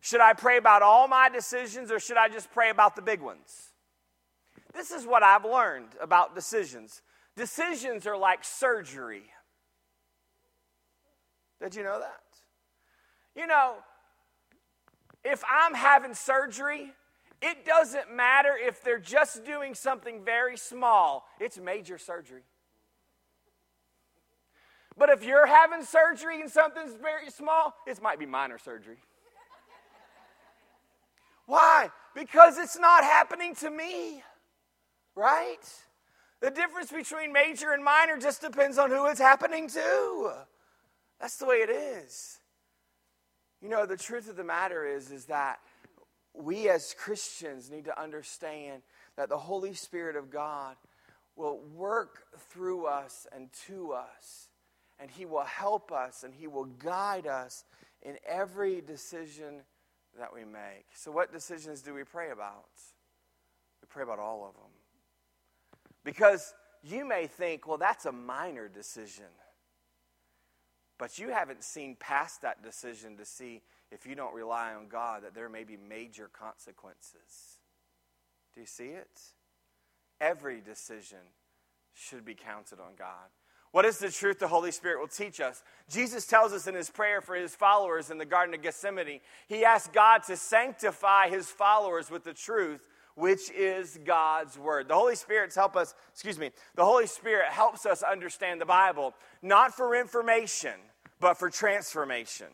[0.04, 3.22] Should I pray about all my decisions or should I just pray about the big
[3.22, 3.70] ones?
[4.74, 7.00] This is what I've learned about decisions.
[7.36, 9.22] Decisions are like surgery.
[11.58, 12.20] Did you know that?
[13.34, 13.76] You know,
[15.24, 16.92] if I'm having surgery,
[17.40, 22.42] it doesn't matter if they're just doing something very small, it's major surgery.
[24.98, 28.98] But if you're having surgery and something's very small, it might be minor surgery.
[31.46, 31.90] Why?
[32.14, 34.22] Because it's not happening to me,
[35.14, 35.58] right?
[36.40, 40.32] The difference between major and minor just depends on who it's happening to.
[41.20, 42.38] That's the way it is.
[43.62, 45.58] You know, the truth of the matter is, is that
[46.34, 48.82] we as Christians need to understand
[49.16, 50.76] that the Holy Spirit of God
[51.36, 54.48] will work through us and to us
[54.98, 57.64] and He will help us and He will guide us
[58.02, 59.62] in every decision
[60.18, 60.86] that we make.
[60.94, 62.68] So, what decisions do we pray about?
[63.82, 64.70] We pray about all of them.
[66.04, 69.24] Because you may think, well, that's a minor decision.
[70.98, 75.24] But you haven't seen past that decision to see if you don't rely on God
[75.24, 77.58] that there may be major consequences.
[78.54, 79.20] Do you see it?
[80.20, 81.18] Every decision
[81.92, 83.30] should be counted on God.
[83.74, 85.64] What is the truth the Holy Spirit will teach us?
[85.90, 89.64] Jesus tells us in his prayer for his followers in the Garden of Gethsemane, he
[89.64, 94.86] asked God to sanctify his followers with the truth, which is God's word.
[94.86, 99.12] The Holy Spirit help us, excuse me, the Holy Spirit helps us understand the Bible,
[99.42, 100.74] not for information,
[101.18, 102.46] but for transformation.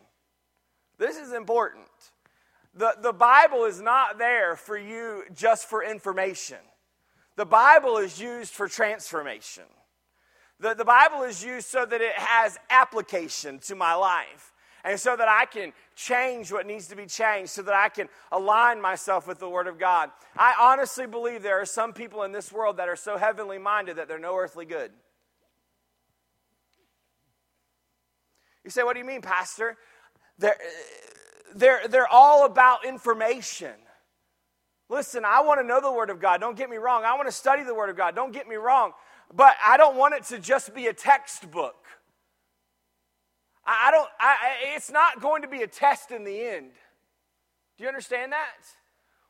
[0.96, 1.84] This is important.
[2.72, 6.60] The, the Bible is not there for you just for information.
[7.36, 9.64] The Bible is used for transformation.
[10.60, 14.52] The, the Bible is used so that it has application to my life.
[14.84, 18.08] And so that I can change what needs to be changed, so that I can
[18.32, 20.10] align myself with the Word of God.
[20.36, 23.96] I honestly believe there are some people in this world that are so heavenly minded
[23.96, 24.90] that they're no earthly good.
[28.64, 29.76] You say, What do you mean, Pastor?
[30.38, 30.56] They're,
[31.54, 33.74] they're, they're all about information.
[34.88, 36.40] Listen, I want to know the Word of God.
[36.40, 37.04] Don't get me wrong.
[37.04, 38.16] I want to study the Word of God.
[38.16, 38.92] Don't get me wrong.
[39.32, 41.86] But I don't want it to just be a textbook.
[43.64, 44.36] I don't, I,
[44.74, 46.70] it's not going to be a test in the end.
[47.76, 48.66] Do you understand that?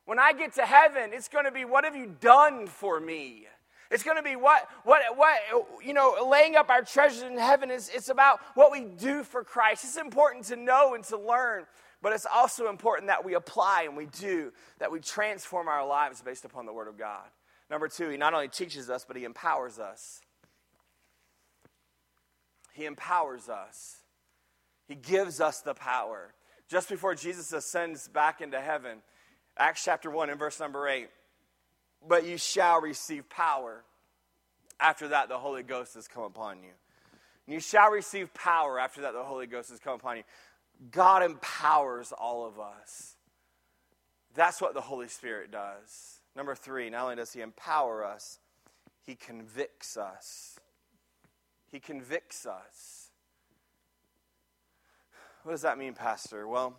[0.06, 3.46] When I get to heaven, it's going to be, what have you done for me?
[3.90, 5.36] It's going to be what, what, what,
[5.84, 9.44] you know, laying up our treasures in heaven is, it's about what we do for
[9.44, 9.84] Christ.
[9.84, 11.66] It's important to know and to learn,
[12.00, 16.22] but it's also important that we apply and we do, that we transform our lives
[16.22, 17.26] based upon the Word of God.
[17.70, 20.20] Number two, he not only teaches us, but he empowers us.
[22.74, 23.98] He empowers us.
[24.88, 26.35] He gives us the power.
[26.68, 28.98] Just before Jesus ascends back into heaven,
[29.56, 31.09] Acts chapter 1 and verse number 8,
[32.06, 33.85] but you shall receive power.
[34.80, 36.70] After that, the Holy Ghost has come upon you.
[37.46, 40.22] And you shall receive power after that the Holy Ghost has come upon you.
[40.90, 43.16] God empowers all of us.
[44.35, 46.19] That's what the Holy Spirit does.
[46.36, 48.38] Number three, not only does He empower us,
[49.04, 50.58] He convicts us.
[51.70, 53.10] He convicts us.
[55.42, 56.46] What does that mean, Pastor?
[56.46, 56.76] Well,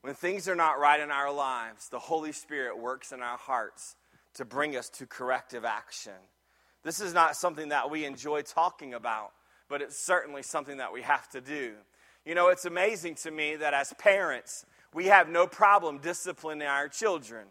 [0.00, 3.96] when things are not right in our lives, the Holy Spirit works in our hearts
[4.34, 6.12] to bring us to corrective action.
[6.84, 9.32] This is not something that we enjoy talking about,
[9.68, 11.72] but it's certainly something that we have to do.
[12.24, 16.88] You know, it's amazing to me that as parents, we have no problem disciplining our
[16.88, 17.46] children.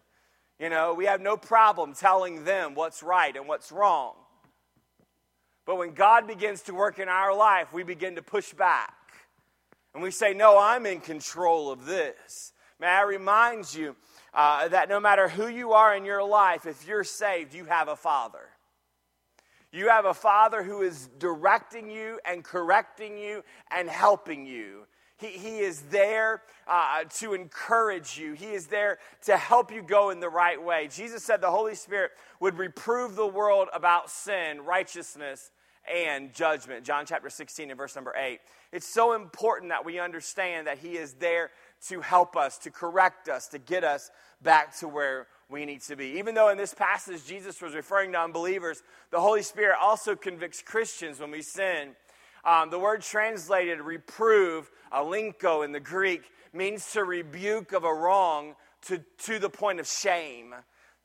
[0.59, 4.15] You know, we have no problem telling them what's right and what's wrong.
[5.65, 8.93] But when God begins to work in our life, we begin to push back.
[9.93, 12.53] And we say, No, I'm in control of this.
[12.79, 13.95] May I remind you
[14.33, 17.87] uh, that no matter who you are in your life, if you're saved, you have
[17.87, 18.49] a father.
[19.71, 24.87] You have a father who is directing you and correcting you and helping you.
[25.17, 28.33] He, he is there uh, to encourage you.
[28.33, 30.89] He is there to help you go in the right way.
[30.91, 35.51] Jesus said the Holy Spirit would reprove the world about sin, righteousness,
[35.91, 36.83] and judgment.
[36.83, 38.39] John chapter 16 and verse number 8.
[38.71, 41.51] It's so important that we understand that He is there
[41.87, 44.09] to help us, to correct us, to get us
[44.41, 46.17] back to where we need to be.
[46.17, 50.61] Even though in this passage Jesus was referring to unbelievers, the Holy Spirit also convicts
[50.61, 51.95] Christians when we sin.
[52.43, 58.55] Um, the word translated reprove, elencho in the Greek, means to rebuke of a wrong
[58.83, 60.55] to, to the point of shame.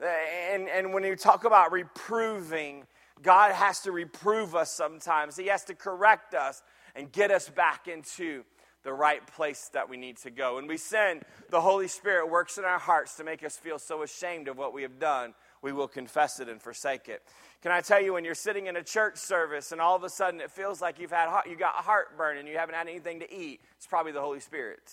[0.00, 2.86] And, and when you talk about reproving,
[3.22, 5.36] God has to reprove us sometimes.
[5.36, 6.62] He has to correct us
[6.94, 8.44] and get us back into
[8.82, 10.58] the right place that we need to go.
[10.58, 14.02] And we sin, the Holy Spirit works in our hearts to make us feel so
[14.02, 17.22] ashamed of what we have done, we will confess it and forsake it.
[17.62, 20.08] Can I tell you, when you're sitting in a church service and all of a
[20.08, 23.20] sudden it feels like you've had you got a heartburn and you haven't had anything
[23.20, 24.90] to eat, it's probably the Holy Spirit.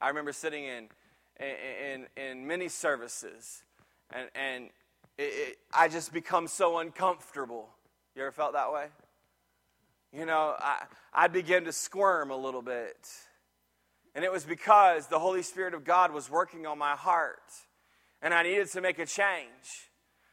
[0.00, 0.88] I remember sitting in
[1.40, 3.62] in, in, in many services,
[4.14, 4.64] and, and
[5.16, 7.70] it, it, I just become so uncomfortable.
[8.14, 8.86] You ever felt that way?
[10.12, 13.08] You know, I, I began to squirm a little bit.
[14.14, 17.38] And it was because the Holy Spirit of God was working on my heart,
[18.20, 19.89] and I needed to make a change.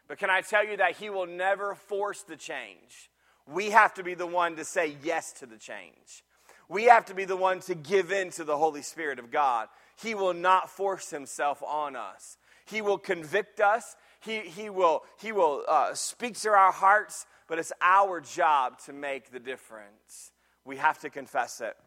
[0.07, 3.09] But can I tell you that He will never force the change?
[3.45, 6.23] We have to be the one to say yes to the change.
[6.69, 9.69] We have to be the one to give in to the Holy Spirit of God.
[10.01, 12.37] He will not force Himself on us.
[12.65, 13.95] He will convict us.
[14.19, 18.93] He, he will, he will uh, speak to our hearts, but it's our job to
[18.93, 20.31] make the difference.
[20.65, 21.77] We have to confess it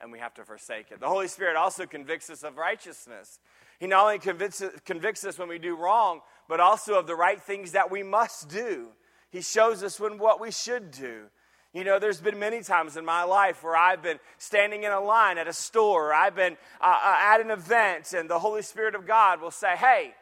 [0.00, 1.00] and we have to forsake it.
[1.00, 3.38] The Holy Spirit also convicts us of righteousness.
[3.78, 7.40] He not only convicts, convicts us when we do wrong, but also of the right
[7.40, 8.88] things that we must do.
[9.30, 11.24] He shows us when what we should do.
[11.72, 15.00] You know, there's been many times in my life where I've been standing in a
[15.00, 18.94] line at a store, I've been uh, uh, at an event, and the Holy Spirit
[18.94, 20.12] of God will say, Hey,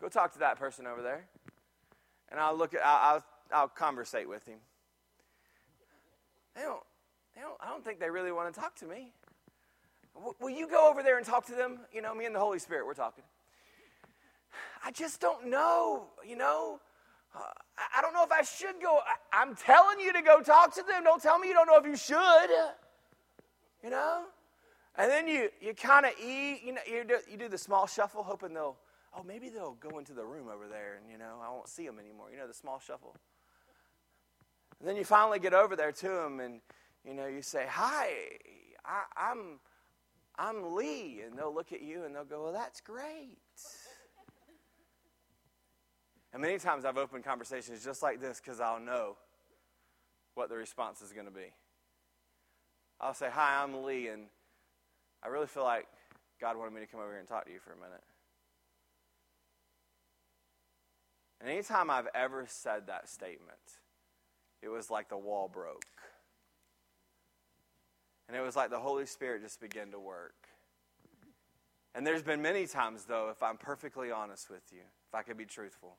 [0.00, 1.26] go talk to that person over there.
[2.30, 4.58] And I'll look at, I'll, I'll, I'll conversate with him.
[6.54, 6.82] They don't,
[7.34, 9.12] they don't, I don't think they really want to talk to me.
[10.14, 11.80] W- will you go over there and talk to them?
[11.92, 13.24] You know, me and the Holy Spirit, we're talking.
[14.84, 16.80] I just don't know, you know.
[17.34, 17.40] Uh,
[17.96, 19.00] I don't know if I should go.
[19.32, 21.04] I, am telling you to go talk to them.
[21.04, 22.50] Don't tell me you don't know if you should.
[23.82, 24.24] You know?
[24.96, 27.86] And then you, you kind of eat, you know, you do, you do the small
[27.86, 28.76] shuffle, hoping they'll,
[29.16, 31.86] oh, maybe they'll go into the room over there and, you know, I won't see
[31.86, 32.26] them anymore.
[32.32, 33.14] You know, the small shuffle.
[34.80, 36.60] And then you finally get over there to them and,
[37.04, 38.08] you know, you say, hi,
[38.84, 39.60] I, I'm,
[40.36, 41.20] I'm Lee.
[41.24, 43.38] And they'll look at you and they'll go, well, that's great.
[46.38, 49.16] And many times I've opened conversations just like this because I'll know
[50.36, 51.52] what the response is going to be.
[53.00, 54.26] I'll say, Hi, I'm Lee, and
[55.20, 55.88] I really feel like
[56.40, 58.04] God wanted me to come over here and talk to you for a minute.
[61.40, 63.58] And anytime I've ever said that statement,
[64.62, 65.82] it was like the wall broke.
[68.28, 70.36] And it was like the Holy Spirit just began to work.
[71.96, 75.36] And there's been many times, though, if I'm perfectly honest with you, if I could
[75.36, 75.96] be truthful,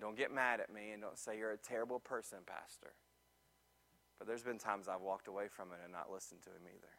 [0.00, 2.92] don't get mad at me and don't say you're a terrible person, Pastor.
[4.18, 6.92] But there's been times I've walked away from it and not listened to him either.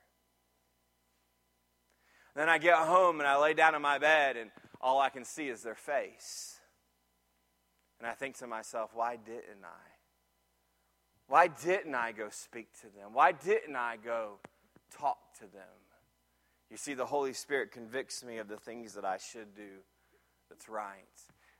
[2.36, 5.26] Then I get home and I lay down in my bed and all I can
[5.26, 6.60] see is their face.
[7.99, 9.91] And I think to myself, why didn't I?
[11.28, 13.14] Why didn't I go speak to them?
[13.14, 14.39] Why didn't I go
[14.97, 15.82] talk to them?
[16.70, 19.84] You see, the Holy Spirit convicts me of the things that I should do
[20.49, 20.97] that's right.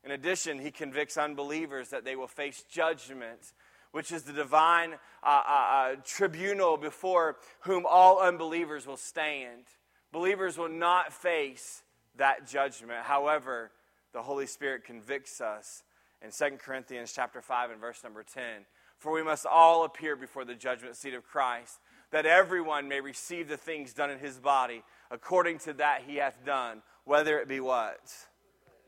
[0.04, 3.54] In addition, he convicts unbelievers that they will face judgment,
[3.92, 4.94] which is the divine
[5.24, 9.64] uh, uh, uh, tribunal before whom all unbelievers will stand.
[10.12, 11.84] Believers will not face
[12.18, 13.04] that judgment.
[13.04, 13.72] However,
[14.14, 15.84] the Holy Spirit convicts us
[16.22, 18.66] in 2 Corinthians chapter 5 and verse number 10.
[18.98, 21.80] For we must all appear before the judgment seat of Christ,
[22.12, 26.46] that everyone may receive the things done in his body according to that he hath
[26.46, 28.02] done, whether it be what?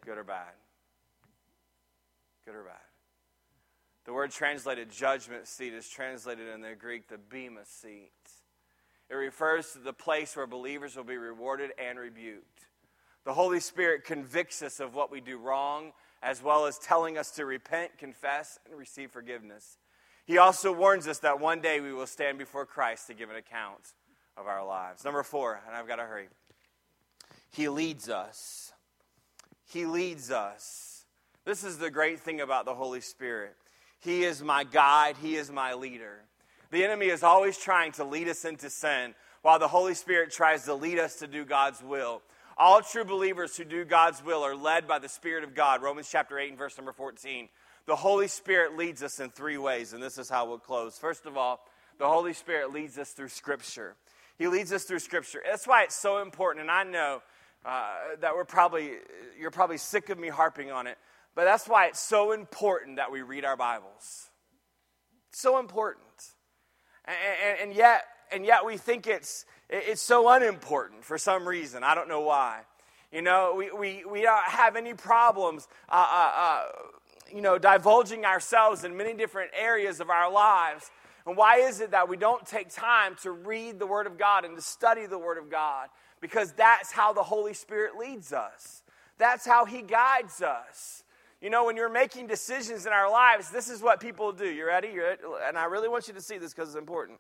[0.05, 0.53] Good or bad.
[2.45, 2.75] Good or bad.
[4.05, 8.11] The word translated judgment seat is translated in the Greek the bema seat.
[9.09, 12.67] It refers to the place where believers will be rewarded and rebuked.
[13.25, 17.31] The Holy Spirit convicts us of what we do wrong, as well as telling us
[17.31, 19.77] to repent, confess, and receive forgiveness.
[20.25, 23.35] He also warns us that one day we will stand before Christ to give an
[23.35, 23.93] account
[24.35, 25.05] of our lives.
[25.05, 26.27] Number four, and I've got to hurry.
[27.51, 28.73] He leads us.
[29.65, 30.92] He leads us.
[31.45, 33.55] This is the great thing about the Holy Spirit.
[33.99, 36.19] He is my guide, He is my leader.
[36.71, 40.63] The enemy is always trying to lead us into sin, while the Holy Spirit tries
[40.65, 42.21] to lead us to do God's will.
[42.57, 45.81] All true believers who do God's will are led by the Spirit of God.
[45.81, 47.49] Romans chapter 8 and verse number 14.
[47.85, 50.97] The Holy Spirit leads us in three ways, and this is how we'll close.
[50.97, 51.59] First of all,
[51.99, 53.95] the Holy Spirit leads us through Scripture.
[54.37, 55.41] He leads us through Scripture.
[55.45, 57.21] That's why it's so important, and I know
[57.65, 57.91] uh,
[58.21, 58.91] that we're probably,
[59.39, 60.97] you're probably sick of me harping on it,
[61.36, 64.29] but that's why it's so important that we read our Bibles.
[65.29, 66.03] It's so important.
[67.05, 67.15] And,
[67.45, 71.84] and, and, yet, and yet we think it's, it's so unimportant for some reason.
[71.84, 72.61] I don't know why.
[73.11, 76.65] You know, we, we, we don't have any problems, uh, uh, uh,
[77.31, 80.89] you know, divulging ourselves in many different areas of our lives.
[81.25, 84.45] And why is it that we don't take time to read the Word of God
[84.45, 85.89] and to study the Word of God?
[86.21, 88.81] Because that's how the Holy Spirit leads us,
[89.17, 91.03] that's how He guides us.
[91.43, 94.49] You know, when you're making decisions in our lives, this is what people do.
[94.49, 94.87] You ready?
[94.93, 95.17] You're?
[95.45, 97.19] And I really want you to see this because it's important.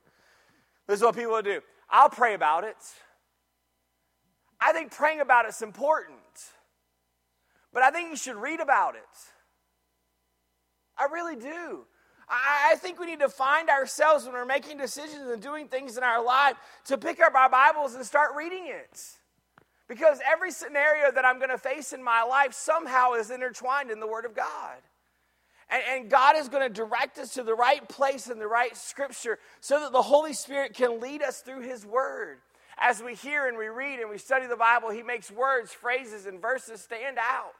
[0.87, 1.59] This is what people do.
[1.89, 2.77] I'll pray about it.
[4.61, 6.15] I think praying about it's important.
[7.73, 9.01] But I think you should read about it.
[10.97, 11.85] I really do.
[12.29, 16.03] I think we need to find ourselves when we're making decisions and doing things in
[16.03, 16.55] our life
[16.85, 19.01] to pick up our Bibles and start reading it.
[19.93, 23.99] Because every scenario that I'm going to face in my life somehow is intertwined in
[23.99, 24.77] the Word of God.
[25.69, 28.75] And, and God is going to direct us to the right place in the right
[28.75, 32.39] scripture so that the Holy Spirit can lead us through His Word.
[32.79, 36.25] As we hear and we read and we study the Bible, He makes words, phrases,
[36.25, 37.53] and verses stand out.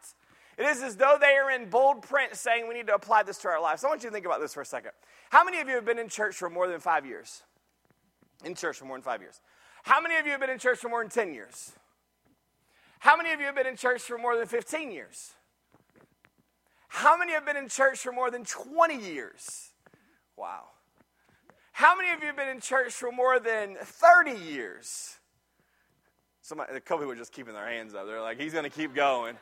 [0.58, 3.38] It is as though they are in bold print saying we need to apply this
[3.40, 3.84] to our lives.
[3.84, 4.94] I want you to think about this for a second.
[5.30, 7.44] How many of you have been in church for more than five years?
[8.44, 9.40] In church for more than five years.
[9.84, 11.74] How many of you have been in church for more than 10 years?
[13.04, 15.34] How many of you have been in church for more than 15 years?
[16.88, 19.74] How many have been in church for more than 20 years?
[20.38, 20.68] Wow.
[21.74, 25.18] How many of you have been in church for more than 30 years?
[26.39, 28.08] Somebody, a couple people are just keeping their hands up.
[28.08, 29.36] They're like, he's going to keep going.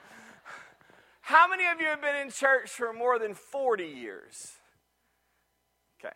[1.22, 4.54] How many of you have been in church for more than 40 years?
[6.04, 6.16] Okay.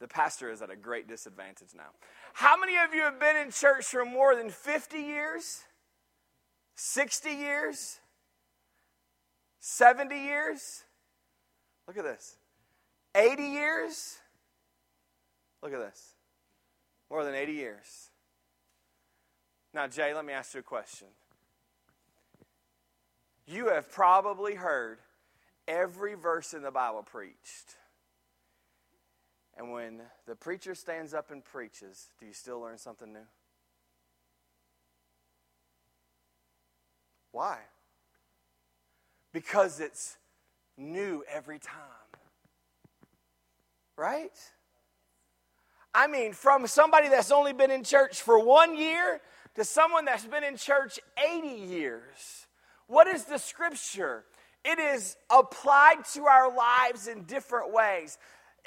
[0.00, 1.90] The pastor is at a great disadvantage now.
[2.32, 5.64] How many of you have been in church for more than 50 years?
[6.74, 8.00] 60 years?
[9.60, 10.84] 70 years?
[11.86, 12.36] Look at this.
[13.14, 14.18] 80 years?
[15.62, 16.14] Look at this.
[17.10, 18.10] More than 80 years.
[19.72, 21.08] Now, Jay, let me ask you a question.
[23.46, 24.98] You have probably heard
[25.68, 27.76] every verse in the Bible preached.
[29.56, 33.26] And when the preacher stands up and preaches, do you still learn something new?
[37.34, 37.58] Why?
[39.32, 40.16] Because it's
[40.78, 41.80] new every time.
[43.96, 44.30] Right?
[45.92, 49.20] I mean, from somebody that's only been in church for one year
[49.56, 52.46] to someone that's been in church 80 years.
[52.86, 54.24] What is the scripture?
[54.64, 58.16] It is applied to our lives in different ways.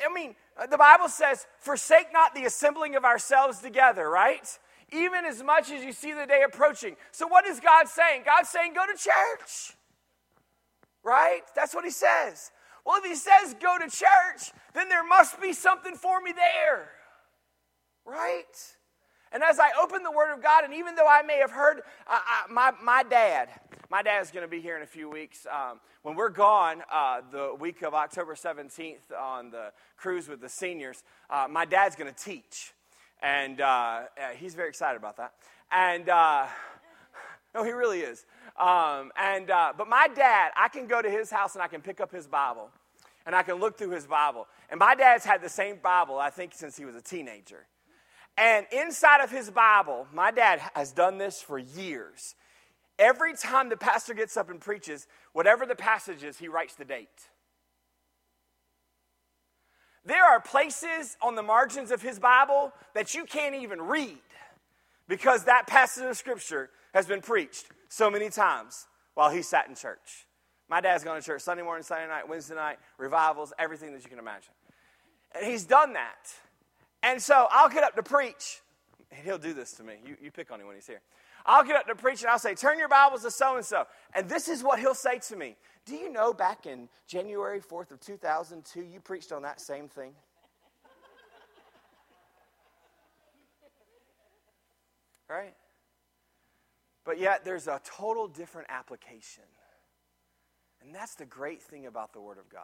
[0.06, 0.36] I mean,
[0.70, 4.60] the Bible says, forsake not the assembling of ourselves together, right?
[4.92, 6.96] Even as much as you see the day approaching.
[7.12, 8.24] So, what is God saying?
[8.26, 9.76] God's saying, go to church,
[11.04, 11.42] right?
[11.56, 12.52] That's what He says.
[12.86, 16.90] Well, if He says go to church, then there must be something for me there,
[18.06, 18.44] right?
[19.32, 21.82] And as I open the Word of God, and even though I may have heard
[22.08, 22.20] uh,
[22.50, 23.50] my, my dad,
[23.90, 25.46] my dad's going to be here in a few weeks.
[25.52, 30.50] Um, when we're gone, uh, the week of October 17th on the cruise with the
[30.50, 32.74] seniors, uh, my dad's going to teach.
[33.22, 34.02] And uh,
[34.36, 35.34] he's very excited about that.
[35.72, 36.48] And uh,
[37.58, 38.24] No, he really is.
[38.60, 41.82] Um, and, uh, but my dad, I can go to his house and I can
[41.82, 42.70] pick up his Bible
[43.26, 44.48] and I can look through his Bible.
[44.70, 47.66] And my dad's had the same Bible, I think, since he was a teenager.
[48.38, 52.36] And inside of his Bible, my dad has done this for years.
[53.00, 56.86] Every time the pastor gets up and preaches, whatever the passage is, he writes the
[56.86, 57.30] date.
[60.08, 64.18] There are places on the margins of his Bible that you can't even read
[65.10, 69.76] because that passage of scripture has been preached so many times while he sat in
[69.76, 70.26] church.
[70.70, 74.10] My dad's gone to church Sunday morning, Sunday night, Wednesday night, revivals, everything that you
[74.10, 74.54] can imagine.
[75.36, 76.34] And he's done that.
[77.04, 78.62] And so I'll get up to preach.
[79.12, 79.96] And he'll do this to me.
[80.06, 81.02] You, you pick on him when he's here.
[81.48, 83.86] I'll get up to preach and I'll say, Turn your Bibles to so and so.
[84.14, 87.92] And this is what he'll say to me Do you know back in January 4th
[87.92, 90.12] of 2002, you preached on that same thing?
[95.30, 95.54] right?
[97.06, 99.44] But yet, there's a total different application.
[100.82, 102.62] And that's the great thing about the Word of God,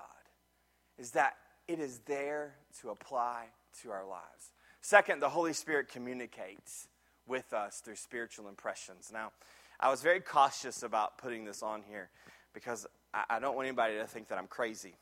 [0.97, 1.35] is that
[1.67, 3.45] it is there to apply
[3.81, 4.51] to our lives.
[4.81, 6.89] Second, the Holy Spirit communicates
[7.27, 9.11] with us through spiritual impressions.
[9.13, 9.31] Now,
[9.79, 12.09] I was very cautious about putting this on here
[12.53, 14.95] because I, I don't want anybody to think that I'm crazy.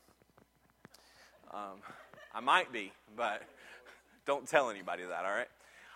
[1.52, 1.80] Um,
[2.34, 3.42] I might be, but
[4.26, 5.48] don't tell anybody that, all right?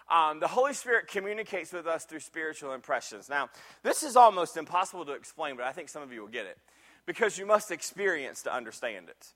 [0.09, 3.29] Um, the Holy Spirit communicates with us through spiritual impressions.
[3.29, 3.49] Now,
[3.83, 6.59] this is almost impossible to explain, but I think some of you will get it
[7.07, 9.33] because you must experience to understand it.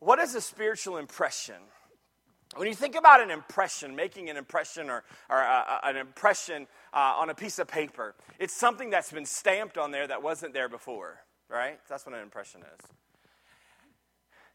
[0.00, 1.56] What is a spiritual impression?
[2.56, 7.14] When you think about an impression, making an impression or, or uh, an impression uh,
[7.18, 10.68] on a piece of paper, it's something that's been stamped on there that wasn't there
[10.68, 11.20] before,
[11.50, 11.78] right?
[11.88, 12.86] That's what an impression is.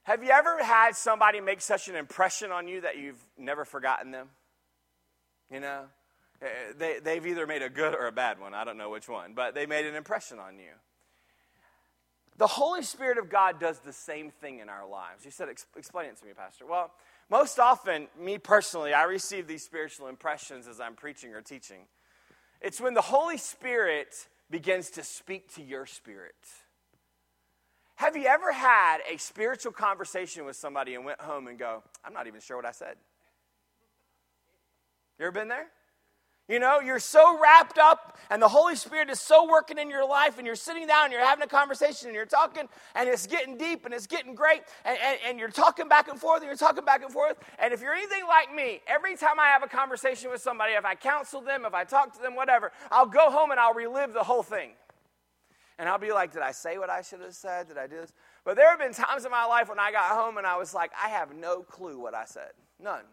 [0.04, 4.12] Have you ever had somebody make such an impression on you that you've never forgotten
[4.12, 4.30] them?
[5.50, 5.84] You know,
[6.42, 8.54] eh, they, they've either made a good or a bad one.
[8.54, 10.72] I don't know which one, but they made an impression on you.
[12.38, 15.24] The Holy Spirit of God does the same thing in our lives.
[15.24, 16.66] You said, explain it to me, Pastor.
[16.66, 16.92] Well,
[17.34, 21.88] most often, me personally, I receive these spiritual impressions as I'm preaching or teaching.
[22.62, 24.14] It's when the Holy Spirit
[24.52, 26.36] begins to speak to your spirit.
[27.96, 32.14] Have you ever had a spiritual conversation with somebody and went home and go, I'm
[32.14, 32.98] not even sure what I said?
[35.18, 35.66] You ever been there?
[36.54, 40.08] You know, you're so wrapped up, and the Holy Spirit is so working in your
[40.08, 43.26] life, and you're sitting down, and you're having a conversation, and you're talking, and it's
[43.26, 46.46] getting deep, and it's getting great, and, and, and, you're talking back and forth, and
[46.46, 47.38] you're talking back and forth.
[47.58, 50.86] And if you're anything like me, every time I have a conversation with somebody, if
[50.86, 54.14] I counsel them, if I talk to them, whatever, I'll go home and I'll relive
[54.14, 54.74] the whole thing.
[55.80, 57.68] And I'll be like, did I say what I should have said?
[57.68, 58.14] Did I do this?
[58.46, 60.72] But there have been times in my life when I got home and I was
[60.72, 62.52] like, I have no clue what I said.
[62.80, 63.06] None.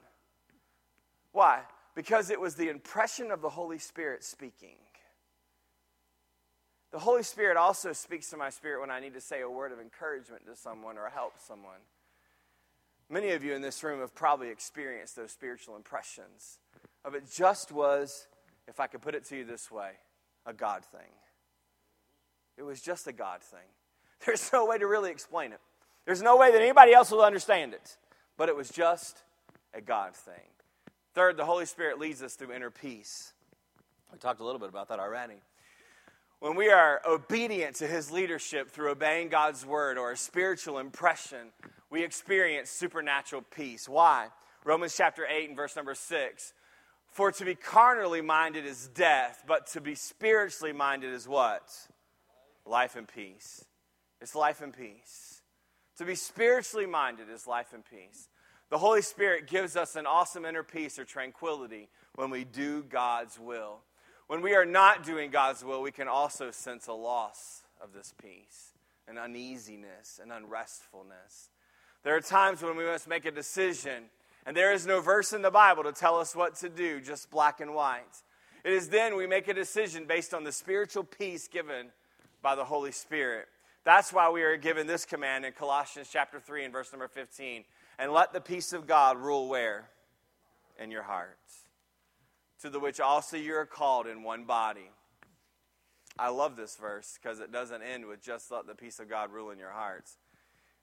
[1.32, 1.62] Why?
[1.94, 4.76] Because it was the impression of the Holy Spirit speaking.
[6.92, 9.72] The Holy Spirit also speaks to my spirit when I need to say a word
[9.72, 11.80] of encouragement to someone or help someone.
[13.08, 16.58] Many of you in this room have probably experienced those spiritual impressions
[17.04, 18.26] of it just was,
[18.68, 19.90] if I could put it to you this way,
[20.46, 21.10] a God thing.
[22.56, 23.66] It was just a God thing.
[24.26, 25.60] There's no way to really explain it.
[26.04, 27.96] There's no way that anybody else will understand it.
[28.36, 29.22] But it was just
[29.74, 30.34] a God thing.
[31.14, 33.32] Third, the Holy Spirit leads us through inner peace.
[34.12, 35.42] We talked a little bit about that already.
[36.40, 41.52] When we are obedient to his leadership through obeying God's word or a spiritual impression,
[41.90, 43.88] we experience supernatural peace.
[43.88, 44.28] Why?
[44.64, 46.54] Romans chapter 8 and verse number 6.
[47.10, 51.68] For to be carnally minded is death, but to be spiritually minded is what?
[52.64, 53.64] Life and peace.
[54.22, 55.42] It's life and peace.
[55.98, 58.29] To be spiritually minded is life and peace.
[58.70, 63.38] The Holy Spirit gives us an awesome inner peace or tranquility when we do God's
[63.38, 63.80] will.
[64.28, 68.14] When we are not doing God's will, we can also sense a loss of this
[68.22, 68.74] peace,
[69.08, 71.50] an uneasiness, an unrestfulness.
[72.04, 74.04] There are times when we must make a decision,
[74.46, 77.28] and there is no verse in the Bible to tell us what to do, just
[77.28, 78.22] black and white.
[78.62, 81.88] It is then we make a decision based on the spiritual peace given
[82.40, 83.48] by the Holy Spirit.
[83.84, 87.64] That's why we are given this command in Colossians chapter 3 and verse number 15.
[88.00, 89.90] And let the peace of God rule where?
[90.78, 91.68] In your hearts.
[92.62, 94.90] To the which also you are called in one body.
[96.18, 99.30] I love this verse because it doesn't end with just let the peace of God
[99.30, 100.16] rule in your hearts.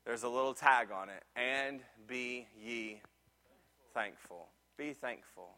[0.06, 1.24] There's a little tag on it.
[1.36, 3.02] And be ye
[3.96, 4.50] thankful.
[4.78, 5.50] Be thankful.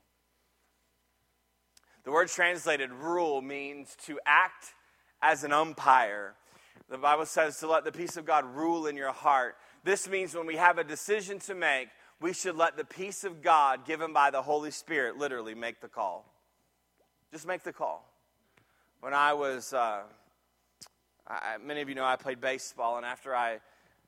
[2.05, 4.73] The word translated rule means to act
[5.21, 6.35] as an umpire.
[6.89, 9.57] The Bible says to let the peace of God rule in your heart.
[9.83, 11.89] This means when we have a decision to make,
[12.21, 15.87] we should let the peace of God given by the Holy Spirit literally make the
[15.87, 16.25] call.
[17.31, 18.05] Just make the call.
[18.99, 20.01] when I was, uh,
[21.27, 23.59] I, many of you know I played baseball, and after I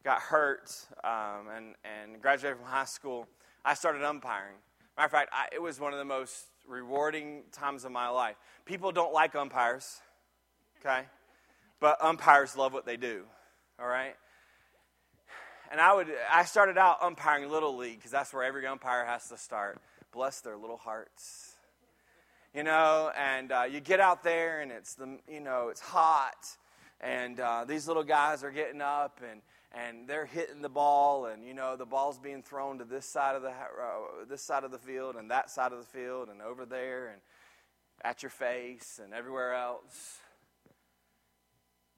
[0.03, 3.27] got hurt um, and, and graduated from high school,
[3.63, 4.55] I started umpiring.
[4.97, 8.35] Matter of fact, I, it was one of the most rewarding times of my life.
[8.65, 10.01] People don't like umpires,
[10.79, 11.03] okay?
[11.79, 13.23] But umpires love what they do,
[13.79, 14.15] all right?
[15.71, 19.29] And I would, I started out umpiring Little League because that's where every umpire has
[19.29, 19.79] to start.
[20.11, 21.55] Bless their little hearts.
[22.53, 26.45] You know, and uh, you get out there and it's the, you know, it's hot,
[26.99, 29.41] and uh, these little guys are getting up and
[29.73, 33.37] and they're hitting the ball, and you know the ball's being thrown to this side
[33.37, 36.41] of the uh, this side of the field and that side of the field and
[36.41, 37.21] over there and
[38.03, 40.19] at your face and everywhere else.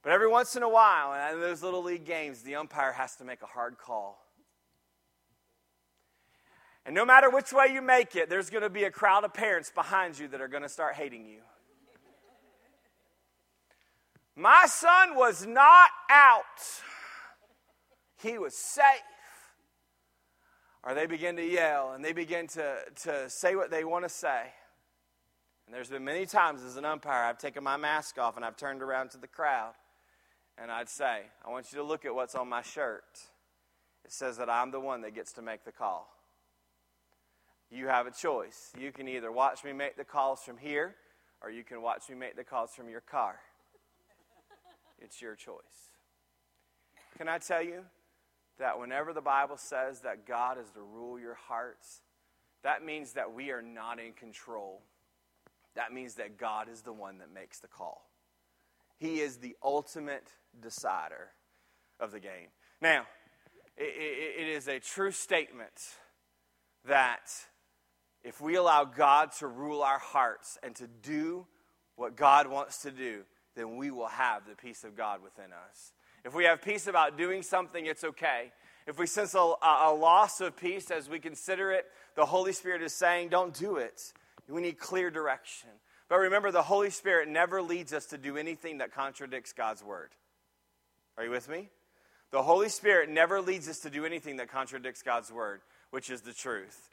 [0.03, 3.15] But every once in a while, and in those little league games, the umpire has
[3.15, 4.19] to make a hard call.
[6.85, 9.33] And no matter which way you make it, there's going to be a crowd of
[9.33, 11.39] parents behind you that are going to start hating you.
[14.35, 16.43] My son was not out
[18.23, 18.83] he was safe.
[20.83, 24.09] Or they begin to yell and they begin to, to say what they want to
[24.09, 24.41] say.
[25.65, 28.57] And there's been many times as an umpire, I've taken my mask off and I've
[28.57, 29.73] turned around to the crowd
[30.57, 33.19] and I'd say, I want you to look at what's on my shirt.
[34.05, 36.09] It says that I'm the one that gets to make the call.
[37.71, 38.71] You have a choice.
[38.79, 40.95] You can either watch me make the calls from here
[41.41, 43.39] or you can watch me make the calls from your car.
[44.99, 45.89] It's your choice.
[47.17, 47.83] Can I tell you?
[48.59, 52.01] that whenever the Bible says that God is to rule your hearts,
[52.63, 54.81] that means that we are not in control.
[55.75, 58.09] That means that God is the one that makes the call.
[58.97, 60.27] He is the ultimate
[60.61, 61.31] decider
[61.99, 62.49] of the game.
[62.81, 63.05] Now,
[63.77, 65.73] it, is a true statement
[66.85, 67.31] that
[68.23, 71.45] if we allow God to rule our hearts and to do
[71.95, 73.21] what God wants to do,
[73.55, 75.93] then we will have the peace of God within us.
[76.25, 78.51] If we have peace about doing something, it's okay.
[78.87, 81.85] If we sense a, a, loss of peace as we consider it,
[82.15, 84.13] the Holy Spirit is saying, don't do it.
[84.49, 85.69] We need clear direction.
[86.09, 90.09] But remember, the Holy Spirit never leads us to do anything that contradicts God's word.
[91.17, 91.69] Are you with me?
[92.31, 95.61] The Holy Spirit never leads us to do anything that contradicts God's word,
[95.91, 96.89] which is the truth.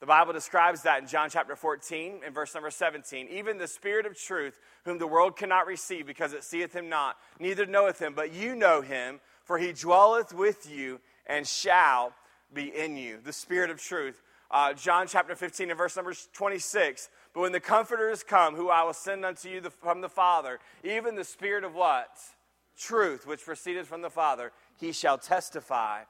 [0.00, 3.28] The Bible describes that in John chapter 14 and verse number 17.
[3.30, 7.16] Even the Spirit of truth, whom the world cannot receive because it seeth him not,
[7.40, 12.12] neither knoweth him, but you know him, for he dwelleth with you and shall
[12.52, 13.18] be in you.
[13.24, 14.22] The Spirit of truth.
[14.50, 17.08] Uh, John chapter 15 and verse number 26.
[17.34, 20.08] But when the Comforter is come, who I will send unto you the, from the
[20.08, 22.08] Father, even the Spirit of what?
[22.78, 26.02] Truth, which proceeded from the Father, he shall testify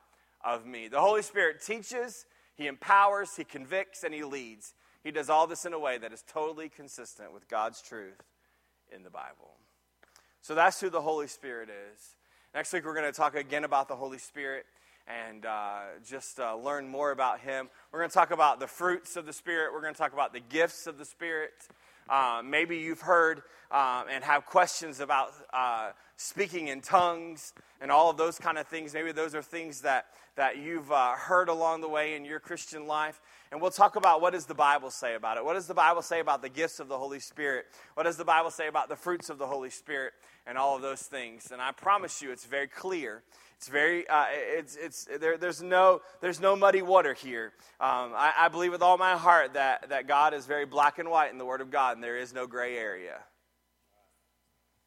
[0.45, 0.89] of me.
[0.89, 2.27] The Holy Spirit teaches
[2.59, 4.75] he empowers, He convicts, and He leads.
[5.05, 8.21] He does all this in a way that is totally consistent with God's truth
[8.95, 9.55] in the Bible.
[10.43, 12.17] So that's who the Holy Spirit is.
[12.53, 14.67] Next week, we're going to talk again about the Holy Spirit
[15.07, 17.71] and uh, just uh, learn more about Him.
[17.93, 20.33] We're going to talk about the fruits of the Spirit, we're going to talk about
[20.33, 21.53] the gifts of the Spirit.
[22.09, 28.11] Uh, maybe you've heard um, and have questions about uh, speaking in tongues and all
[28.11, 28.95] of those kind of things.
[28.95, 30.07] Maybe those are things that,
[30.37, 33.21] that you've uh, heard along the way in your Christian life.
[33.53, 35.45] And we'll talk about what does the Bible say about it.
[35.45, 37.67] What does the Bible say about the gifts of the Holy Spirit?
[37.95, 40.13] What does the Bible say about the fruits of the Holy Spirit
[40.47, 41.51] and all of those things?
[41.53, 43.23] And I promise you, it's very clear
[43.59, 47.53] it's very, uh, it's, it's, there, there's, no, there's no muddy water here.
[47.81, 51.11] Um, I, I believe with all my heart that, that God is very black and
[51.11, 53.19] white in the Word of God, and there is no gray area.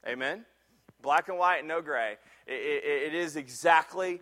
[0.08, 0.46] Amen?
[1.02, 2.16] Black and white, no gray.
[2.48, 4.22] It, it, it is exactly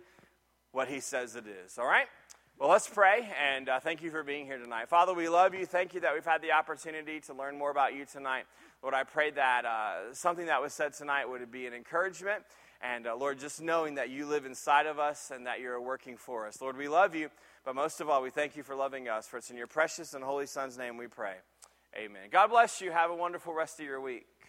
[0.72, 1.78] what He says it is.
[1.78, 2.06] All right?
[2.58, 4.88] Well, let's pray, and uh, thank you for being here tonight.
[4.88, 5.64] Father, we love you.
[5.64, 8.46] Thank you that we've had the opportunity to learn more about you tonight.
[8.82, 12.42] Lord, I pray that uh, something that was said tonight would be an encouragement
[12.82, 16.16] and uh, Lord, just knowing that you live inside of us and that you're working
[16.16, 16.60] for us.
[16.62, 17.28] Lord, we love you,
[17.64, 19.26] but most of all, we thank you for loving us.
[19.26, 21.34] For it's in your precious and holy Son's name we pray.
[21.96, 22.28] Amen.
[22.30, 22.90] God bless you.
[22.90, 24.30] Have a wonderful rest of your week.